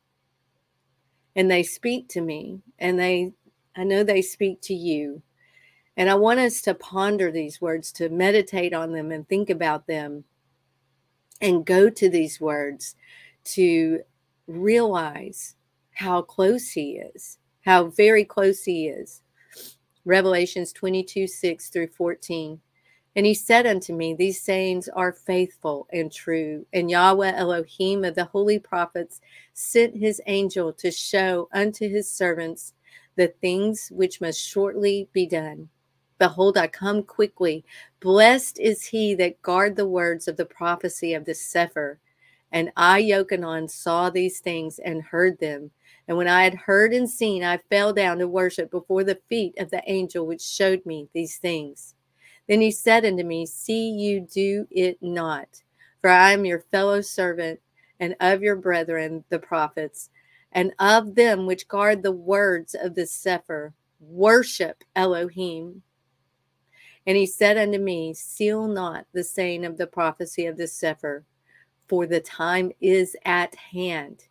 And 1.35 1.51
they 1.51 1.61
speak 1.61 2.09
to 2.09 2.21
me, 2.21 2.61
and 2.79 2.99
they 2.99 3.33
I 3.75 3.83
know 3.83 4.03
they 4.03 4.21
speak 4.21 4.61
to 4.61 4.73
you. 4.73 5.21
And 5.95 6.09
I 6.09 6.15
want 6.15 6.39
us 6.39 6.61
to 6.63 6.73
ponder 6.73 7.31
these 7.31 7.61
words, 7.61 7.91
to 7.93 8.09
meditate 8.09 8.73
on 8.73 8.93
them 8.93 9.11
and 9.11 9.27
think 9.27 9.49
about 9.49 9.85
them 9.85 10.23
and 11.39 11.65
go 11.65 11.89
to 11.89 12.09
these 12.09 12.41
words 12.41 12.95
to 13.43 14.01
realize 14.47 15.55
how 15.91 16.21
close 16.21 16.69
he 16.69 16.97
is, 16.97 17.37
how 17.63 17.85
very 17.85 18.23
close 18.23 18.63
he 18.63 18.87
is. 18.87 19.21
Revelations 20.05 20.73
22 20.73 21.27
6 21.27 21.69
through 21.69 21.87
14. 21.87 22.59
And 23.15 23.25
he 23.25 23.33
said 23.33 23.67
unto 23.67 23.93
me, 23.93 24.13
These 24.13 24.41
sayings 24.41 24.89
are 24.89 25.11
faithful 25.11 25.87
and 25.93 26.11
true. 26.11 26.65
And 26.73 26.89
Yahweh 26.89 27.33
Elohim 27.35 28.03
of 28.03 28.15
the 28.15 28.25
holy 28.25 28.59
prophets 28.59 29.21
sent 29.53 29.95
his 29.95 30.19
angel 30.25 30.73
to 30.73 30.91
show 30.91 31.47
unto 31.53 31.87
his 31.87 32.09
servants 32.09 32.73
the 33.15 33.27
things 33.27 33.89
which 33.93 34.19
must 34.19 34.41
shortly 34.41 35.07
be 35.13 35.27
done. 35.27 35.69
Behold, 36.17 36.57
I 36.57 36.67
come 36.67 37.03
quickly. 37.03 37.63
Blessed 37.99 38.59
is 38.59 38.85
he 38.85 39.13
that 39.15 39.41
guard 39.41 39.75
the 39.75 39.87
words 39.87 40.27
of 40.27 40.37
the 40.37 40.45
prophecy 40.45 41.13
of 41.13 41.25
the 41.25 41.35
Sefer. 41.35 41.99
And 42.51 42.71
I, 42.75 43.01
Yochanan, 43.01 43.69
saw 43.69 44.09
these 44.09 44.39
things 44.39 44.79
and 44.79 45.01
heard 45.01 45.39
them. 45.39 45.71
And 46.07 46.17
when 46.17 46.27
I 46.27 46.43
had 46.43 46.55
heard 46.55 46.93
and 46.93 47.09
seen, 47.09 47.43
I 47.43 47.57
fell 47.57 47.93
down 47.93 48.19
to 48.19 48.27
worship 48.27 48.69
before 48.69 49.03
the 49.03 49.19
feet 49.29 49.55
of 49.57 49.69
the 49.69 49.81
angel 49.87 50.27
which 50.27 50.41
showed 50.41 50.85
me 50.85 51.09
these 51.13 51.37
things. 51.37 51.95
Then 52.47 52.59
he 52.61 52.71
said 52.71 53.05
unto 53.05 53.23
me, 53.23 53.45
See 53.45 53.89
you 53.89 54.21
do 54.21 54.67
it 54.69 54.97
not, 55.01 55.63
for 56.01 56.09
I 56.09 56.31
am 56.33 56.45
your 56.45 56.59
fellow 56.59 57.01
servant 57.01 57.61
and 57.99 58.15
of 58.19 58.41
your 58.41 58.57
brethren, 58.57 59.23
the 59.29 59.39
prophets, 59.39 60.09
and 60.51 60.73
of 60.77 61.15
them 61.15 61.45
which 61.45 61.67
guard 61.67 62.03
the 62.03 62.11
words 62.11 62.75
of 62.75 62.95
the 62.95 63.07
Sefer. 63.07 63.73
Worship 64.01 64.83
Elohim. 64.97 65.81
And 67.07 67.15
he 67.15 67.25
said 67.25 67.57
unto 67.57 67.79
me, 67.79 68.13
Seal 68.13 68.67
not 68.67 69.05
the 69.13 69.23
saying 69.23 69.63
of 69.65 69.77
the 69.77 69.87
prophecy 69.87 70.45
of 70.45 70.57
the 70.57 70.67
Sefer, 70.67 71.23
for 71.87 72.05
the 72.05 72.19
time 72.19 72.73
is 72.81 73.15
at 73.23 73.55
hand. 73.55 74.25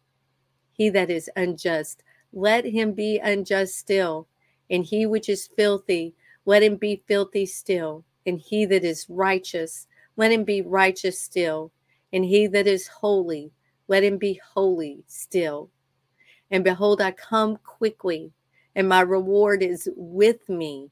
He 0.72 0.88
that 0.90 1.10
is 1.10 1.30
unjust, 1.36 2.02
let 2.32 2.64
him 2.64 2.92
be 2.92 3.18
unjust 3.18 3.78
still. 3.78 4.26
And 4.70 4.84
he 4.84 5.06
which 5.06 5.28
is 5.28 5.50
filthy, 5.56 6.14
let 6.46 6.62
him 6.62 6.76
be 6.76 7.02
filthy 7.06 7.46
still. 7.46 8.04
And 8.26 8.38
he 8.38 8.64
that 8.66 8.84
is 8.84 9.06
righteous, 9.08 9.86
let 10.16 10.32
him 10.32 10.44
be 10.44 10.62
righteous 10.62 11.20
still. 11.20 11.72
And 12.12 12.24
he 12.24 12.46
that 12.48 12.66
is 12.66 12.86
holy, 12.88 13.52
let 13.88 14.04
him 14.04 14.18
be 14.18 14.40
holy 14.54 15.04
still. 15.06 15.70
And 16.50 16.64
behold, 16.64 17.00
I 17.00 17.12
come 17.12 17.56
quickly, 17.64 18.30
and 18.74 18.88
my 18.88 19.00
reward 19.00 19.62
is 19.62 19.88
with 19.96 20.48
me 20.48 20.90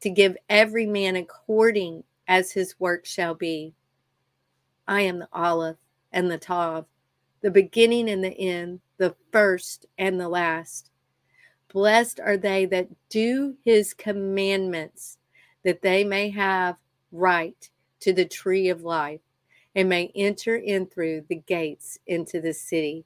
to 0.00 0.10
give 0.10 0.36
every 0.48 0.86
man 0.86 1.16
according 1.16 2.04
as 2.28 2.52
his 2.52 2.78
work 2.78 3.04
shall 3.06 3.34
be. 3.34 3.72
I 4.86 5.02
am 5.02 5.18
the 5.18 5.28
Aleph 5.32 5.76
and 6.12 6.30
the 6.30 6.38
Tav, 6.38 6.86
the 7.42 7.50
beginning 7.50 8.08
and 8.08 8.22
the 8.22 8.38
end, 8.38 8.80
the 8.98 9.14
first 9.32 9.86
and 9.98 10.20
the 10.20 10.28
last. 10.28 10.90
Blessed 11.72 12.20
are 12.20 12.36
they 12.36 12.64
that 12.66 12.88
do 13.08 13.56
his 13.64 13.92
commandments, 13.92 15.18
that 15.64 15.82
they 15.82 16.04
may 16.04 16.30
have 16.30 16.76
right 17.12 17.70
to 18.00 18.12
the 18.12 18.24
tree 18.24 18.68
of 18.68 18.82
life 18.82 19.20
and 19.74 19.88
may 19.88 20.10
enter 20.14 20.56
in 20.56 20.86
through 20.86 21.24
the 21.28 21.36
gates 21.36 21.98
into 22.06 22.40
the 22.40 22.54
city. 22.54 23.04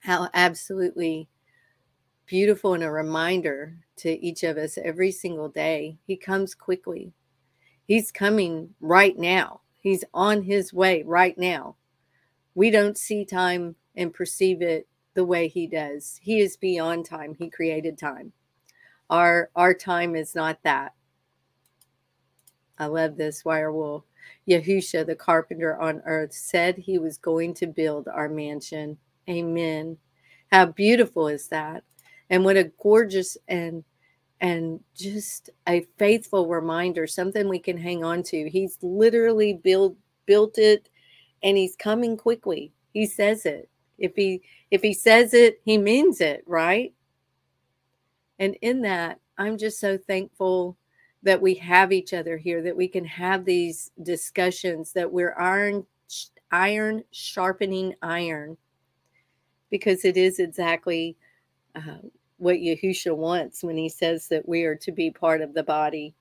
How 0.00 0.28
absolutely 0.34 1.28
beautiful 2.26 2.74
and 2.74 2.82
a 2.82 2.90
reminder 2.90 3.74
to 3.96 4.10
each 4.24 4.42
of 4.42 4.56
us 4.56 4.78
every 4.82 5.12
single 5.12 5.48
day. 5.48 5.98
He 6.06 6.16
comes 6.16 6.54
quickly. 6.54 7.12
He's 7.86 8.10
coming 8.10 8.70
right 8.80 9.18
now. 9.18 9.60
He's 9.80 10.04
on 10.14 10.42
his 10.42 10.72
way 10.72 11.02
right 11.02 11.36
now. 11.36 11.76
We 12.54 12.70
don't 12.70 12.98
see 12.98 13.24
time 13.24 13.76
and 13.96 14.12
perceive 14.12 14.62
it 14.62 14.86
the 15.14 15.24
way 15.24 15.48
he 15.48 15.66
does. 15.66 16.18
He 16.22 16.40
is 16.40 16.56
beyond 16.56 17.04
time. 17.04 17.34
He 17.34 17.50
created 17.50 17.98
time. 17.98 18.32
Our 19.10 19.50
our 19.56 19.74
time 19.74 20.16
is 20.16 20.34
not 20.34 20.58
that. 20.64 20.94
I 22.78 22.86
love 22.86 23.16
this. 23.16 23.44
wire 23.44 23.72
wool. 23.72 24.06
Yahusha, 24.48 25.06
the 25.06 25.14
carpenter 25.14 25.78
on 25.80 26.02
earth, 26.06 26.32
said 26.32 26.76
he 26.76 26.98
was 26.98 27.18
going 27.18 27.54
to 27.54 27.66
build 27.66 28.08
our 28.08 28.28
mansion. 28.28 28.96
Amen. 29.28 29.98
How 30.50 30.66
beautiful 30.66 31.28
is 31.28 31.48
that? 31.48 31.84
and 32.32 32.44
what 32.44 32.56
a 32.56 32.64
gorgeous 32.82 33.36
and 33.46 33.84
and 34.40 34.80
just 34.96 35.50
a 35.68 35.86
faithful 35.98 36.48
reminder 36.48 37.06
something 37.06 37.48
we 37.48 37.58
can 37.58 37.78
hang 37.78 38.02
on 38.02 38.22
to 38.22 38.48
he's 38.48 38.78
literally 38.82 39.52
built 39.62 39.94
built 40.26 40.58
it 40.58 40.88
and 41.44 41.56
he's 41.56 41.76
coming 41.76 42.16
quickly 42.16 42.72
he 42.92 43.06
says 43.06 43.46
it 43.46 43.68
if 43.98 44.14
he 44.16 44.42
if 44.70 44.82
he 44.82 44.92
says 44.92 45.34
it 45.34 45.60
he 45.64 45.78
means 45.78 46.20
it 46.20 46.42
right 46.46 46.92
and 48.38 48.56
in 48.62 48.82
that 48.82 49.18
i'm 49.38 49.56
just 49.56 49.78
so 49.80 49.96
thankful 49.96 50.76
that 51.22 51.40
we 51.40 51.54
have 51.54 51.92
each 51.92 52.12
other 52.12 52.36
here 52.36 52.62
that 52.62 52.76
we 52.76 52.88
can 52.88 53.04
have 53.04 53.44
these 53.44 53.90
discussions 54.02 54.92
that 54.92 55.10
we're 55.10 55.34
iron 55.38 55.84
iron 56.50 57.02
sharpening 57.10 57.94
iron 58.02 58.56
because 59.70 60.04
it 60.04 60.16
is 60.16 60.38
exactly 60.38 61.16
uh, 61.74 61.98
what 62.36 62.56
Yahusha 62.56 63.16
wants 63.16 63.62
when 63.62 63.76
he 63.76 63.88
says 63.88 64.28
that 64.28 64.46
we 64.46 64.64
are 64.64 64.74
to 64.74 64.92
be 64.92 65.10
part 65.10 65.40
of 65.40 65.54
the 65.54 65.62
body. 65.62 66.14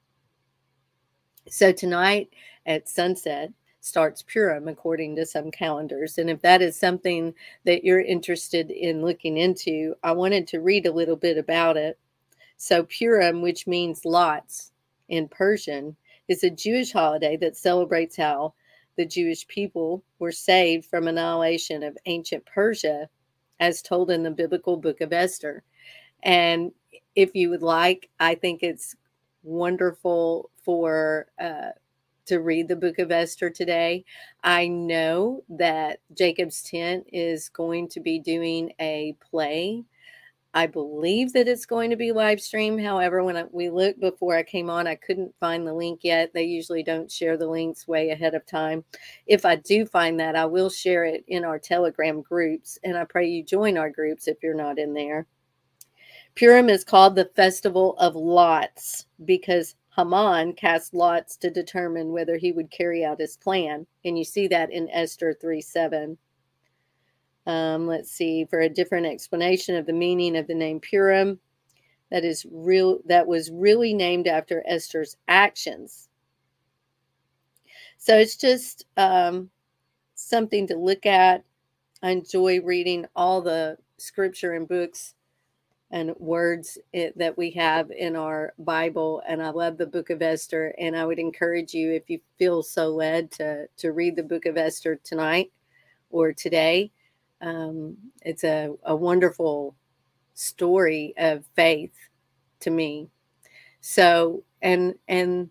So 1.50 1.72
tonight 1.72 2.30
at 2.66 2.88
sunset 2.88 3.52
starts 3.82 4.22
Purim 4.22 4.68
according 4.68 5.16
to 5.16 5.26
some 5.26 5.52
calendars. 5.52 6.18
And 6.18 6.30
if 6.30 6.42
that 6.42 6.62
is 6.62 6.80
something 6.80 7.34
that 7.66 7.84
you're 7.84 8.02
interested 8.02 8.70
in 8.70 9.02
looking 9.02 9.38
into, 9.38 9.96
I 10.04 10.14
wanted 10.14 10.48
to 10.48 10.62
read 10.62 10.86
a 10.86 10.94
little 10.94 11.16
bit 11.16 11.38
about 11.38 11.78
it. 11.78 12.00
So 12.58 12.84
Purim, 12.84 13.42
which 13.42 13.68
means 13.68 14.06
lots 14.06 14.72
in 15.10 15.28
Persian, 15.28 15.96
is 16.28 16.44
a 16.44 16.50
Jewish 16.50 16.92
holiday 16.94 17.36
that 17.38 17.58
celebrates 17.58 18.16
how 18.16 18.54
the 18.98 19.06
Jewish 19.06 19.48
people 19.48 20.04
were 20.20 20.32
saved 20.32 20.86
from 20.86 21.08
annihilation 21.08 21.82
of 21.82 21.98
ancient 22.06 22.46
Persia, 22.46 23.10
as 23.60 23.82
told 23.82 24.12
in 24.12 24.22
the 24.22 24.32
biblical 24.32 24.78
book 24.78 25.02
of 25.02 25.12
Esther. 25.12 25.64
And 26.24 26.72
if 27.16 27.34
you 27.34 27.50
would 27.50 27.64
like, 27.64 28.10
I 28.20 28.36
think 28.36 28.62
it's 28.62 28.96
wonderful 29.44 30.52
for 30.64 31.28
uh, 31.40 31.72
to 32.26 32.40
read 32.40 32.68
the 32.68 32.76
book 32.76 33.00
of 33.00 33.12
Esther 33.12 33.50
today. 33.50 34.06
I 34.44 34.68
know 34.68 35.44
that 35.50 36.00
Jacob's 36.18 36.62
Tent 36.64 37.06
is 37.12 37.50
going 37.50 37.90
to 37.90 38.00
be 38.00 38.20
doing 38.20 38.72
a 38.80 39.16
play 39.30 39.84
I 40.54 40.68
believe 40.68 41.32
that 41.34 41.48
it's 41.48 41.66
going 41.66 41.92
to 41.92 41.96
be 41.96 42.12
live 42.12 42.42
stream. 42.42 42.78
However, 42.78 43.24
when 43.24 43.38
I, 43.38 43.46
we 43.52 43.70
looked 43.70 44.02
before 44.02 44.36
I 44.36 44.44
came 44.44 44.70
on, 44.70 44.86
I 44.86 44.96
couldn't 44.96 45.34
find 45.40 45.66
the 45.66 45.74
link 45.74 46.02
yet. 46.04 46.34
They 46.34 46.44
usually 46.44 46.84
don't 46.84 47.10
share 47.10 47.38
the 47.38 47.48
links 47.48 47.88
way 47.88 48.10
ahead 48.10 48.36
of 48.36 48.46
time. 48.46 48.84
If 49.28 49.46
I 49.46 49.56
do 49.56 49.86
find 49.86 50.20
that, 50.20 50.36
I 50.36 50.46
will 50.46 50.70
share 50.70 51.06
it 51.06 51.24
in 51.30 51.46
our 51.46 51.58
Telegram 51.58 52.22
groups, 52.22 52.78
and 52.84 52.98
I 52.98 53.06
pray 53.06 53.30
you 53.30 53.44
join 53.44 53.78
our 53.78 53.90
groups 53.90 54.28
if 54.28 54.44
you're 54.44 54.54
not 54.54 54.78
in 54.78 54.94
there. 54.94 55.26
Purim 56.36 56.70
is 56.70 56.84
called 56.84 57.16
the 57.16 57.32
Festival 57.36 57.96
of 57.98 58.16
Lots 58.16 59.06
because 59.24 59.76
Haman 59.96 60.54
cast 60.54 60.94
lots 60.94 61.36
to 61.38 61.50
determine 61.50 62.14
whether 62.14 62.38
he 62.38 62.52
would 62.52 62.72
carry 62.72 63.04
out 63.04 63.20
his 63.20 63.38
plan. 63.38 63.86
And 64.06 64.18
you 64.18 64.24
see 64.24 64.48
that 64.48 64.72
in 64.72 64.90
Esther 64.90 65.34
3 65.34 65.62
7. 65.62 66.18
Um, 67.48 67.88
let's 67.88 68.12
see 68.12 68.46
for 68.46 68.60
a 68.60 68.70
different 68.70 69.08
explanation 69.08 69.76
of 69.76 69.86
the 69.86 69.94
meaning 69.94 70.38
of 70.38 70.48
the 70.48 70.56
name 70.56 70.80
Purim. 70.80 71.40
That 72.12 72.24
is 72.24 72.46
real. 72.52 73.00
That 73.06 73.28
was 73.28 73.52
really 73.52 73.94
named 73.94 74.28
after 74.28 74.64
Esther's 74.66 75.18
actions. 75.28 76.10
So 77.98 78.18
it's 78.18 78.36
just 78.36 78.86
um, 78.98 79.50
something 80.16 80.68
to 80.68 80.76
look 80.76 81.06
at. 81.06 81.44
I 82.04 82.12
enjoy 82.12 82.62
reading 82.62 83.06
all 83.16 83.42
the 83.42 83.78
scripture 83.98 84.54
and 84.54 84.68
books 84.68 85.16
and 85.92 86.16
words 86.18 86.78
it, 86.94 87.18
that 87.18 87.38
we 87.38 87.52
have 87.52 87.92
in 87.92 88.16
our 88.16 88.54
Bible. 88.60 89.22
And 89.28 89.44
I 89.44 89.50
love 89.50 89.78
the 89.78 89.86
book 89.86 90.10
of 90.10 90.22
Esther. 90.22 90.74
And 90.80 90.96
I 90.96 91.06
would 91.06 91.20
encourage 91.20 91.74
you, 91.74 91.92
if 91.92 92.10
you 92.10 92.20
feel 92.40 92.64
so 92.64 92.90
led, 92.90 93.30
to, 93.32 93.68
to 93.78 93.92
read 93.92 94.16
the 94.16 94.24
book 94.24 94.46
of 94.46 94.58
Esther 94.58 95.00
tonight 95.04 95.52
or 96.10 96.32
today. 96.32 96.92
Um, 97.42 97.98
it's 98.22 98.44
a, 98.44 98.72
a 98.84 98.96
wonderful 98.96 99.76
story 100.34 101.14
of 101.18 101.44
faith 101.56 101.94
to 102.62 102.70
me. 102.70 103.10
So, 103.82 104.44
and, 104.62 104.96
and 105.08 105.50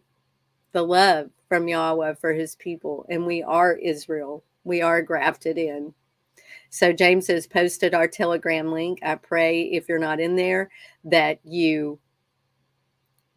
the 0.72 0.82
love 0.82 1.30
from 1.49 1.68
Yahweh 1.68 2.14
for 2.14 2.32
his 2.32 2.55
people. 2.55 3.05
And 3.11 3.26
we 3.26 3.43
are 3.43 3.74
Israel. 3.74 4.43
We 4.64 4.80
are 4.80 5.03
grafted 5.03 5.59
in. 5.59 5.93
So 6.71 6.93
James 6.93 7.27
has 7.27 7.47
posted 7.47 7.95
our 7.95 8.07
Telegram 8.07 8.71
link. 8.71 9.01
I 9.03 9.16
pray 9.16 9.62
if 9.62 9.89
you're 9.89 9.99
not 9.99 10.21
in 10.21 10.37
there 10.37 10.71
that 11.05 11.41
you 11.45 11.99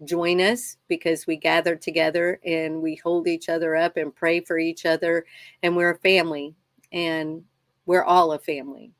join 0.06 0.40
us 0.40 0.78
because 0.88 1.26
we 1.26 1.36
gather 1.36 1.76
together 1.76 2.40
and 2.46 2.82
we 2.82 2.96
hold 2.96 3.28
each 3.28 3.50
other 3.50 3.76
up 3.76 3.98
and 3.98 4.16
pray 4.16 4.40
for 4.40 4.60
each 4.60 4.86
other 4.86 5.26
and 5.64 5.76
we're 5.76 5.92
a 5.92 5.98
family 6.00 6.54
and 6.92 7.44
we're 7.86 8.04
all 8.04 8.34
a 8.34 8.40
family. 8.40 8.92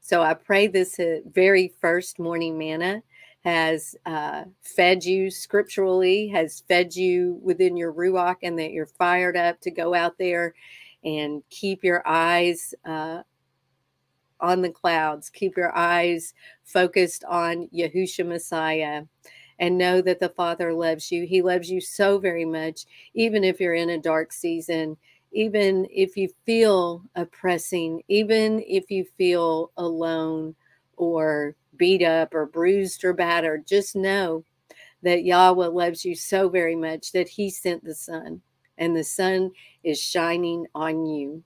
So 0.00 0.22
I 0.22 0.34
pray 0.34 0.66
this 0.66 0.98
uh, 0.98 1.18
very 1.30 1.72
first 1.80 2.18
morning 2.18 2.56
manna 2.58 3.02
has 3.44 3.94
uh, 4.06 4.44
fed 4.62 5.04
you 5.04 5.30
scripturally, 5.30 6.28
has 6.28 6.62
fed 6.68 6.96
you 6.96 7.38
within 7.42 7.76
your 7.76 7.92
ruach, 7.92 8.36
and 8.42 8.58
that 8.58 8.72
you're 8.72 8.86
fired 8.86 9.36
up 9.36 9.60
to 9.60 9.70
go 9.70 9.94
out 9.94 10.16
there 10.18 10.54
and 11.04 11.42
keep 11.50 11.84
your 11.84 12.02
eyes 12.06 12.74
uh, 12.86 13.22
on 14.40 14.62
the 14.62 14.70
clouds. 14.70 15.30
Keep 15.30 15.56
your 15.56 15.76
eyes 15.76 16.34
focused 16.64 17.24
on 17.24 17.68
Yahushua 17.74 18.26
Messiah 18.26 19.04
and 19.58 19.78
know 19.78 20.00
that 20.00 20.20
the 20.20 20.28
Father 20.30 20.72
loves 20.72 21.12
you. 21.12 21.26
He 21.26 21.42
loves 21.42 21.70
you 21.70 21.80
so 21.80 22.18
very 22.18 22.44
much, 22.44 22.84
even 23.14 23.44
if 23.44 23.60
you're 23.60 23.74
in 23.74 23.90
a 23.90 23.98
dark 23.98 24.32
season 24.32 24.96
even 25.34 25.86
if 25.90 26.16
you 26.16 26.28
feel 26.46 27.02
oppressing, 27.16 28.02
even 28.08 28.62
if 28.66 28.90
you 28.90 29.04
feel 29.18 29.72
alone 29.76 30.54
or 30.96 31.56
beat 31.76 32.02
up 32.02 32.32
or 32.34 32.46
bruised 32.46 33.04
or 33.04 33.12
battered, 33.12 33.66
just 33.66 33.96
know 33.96 34.44
that 35.02 35.24
Yahweh 35.24 35.66
loves 35.66 36.04
you 36.04 36.14
so 36.14 36.48
very 36.48 36.76
much 36.76 37.10
that 37.12 37.28
He 37.28 37.50
sent 37.50 37.84
the 37.84 37.94
sun, 37.94 38.40
and 38.78 38.96
the 38.96 39.04
sun 39.04 39.50
is 39.82 40.00
shining 40.00 40.66
on 40.74 41.04
you. 41.04 41.42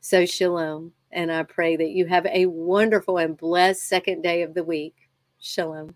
So, 0.00 0.26
shalom. 0.26 0.92
And 1.12 1.30
I 1.30 1.42
pray 1.42 1.76
that 1.76 1.90
you 1.90 2.06
have 2.06 2.26
a 2.26 2.46
wonderful 2.46 3.18
and 3.18 3.36
blessed 3.36 3.86
second 3.86 4.22
day 4.22 4.42
of 4.42 4.54
the 4.54 4.64
week. 4.64 4.94
Shalom. 5.40 5.94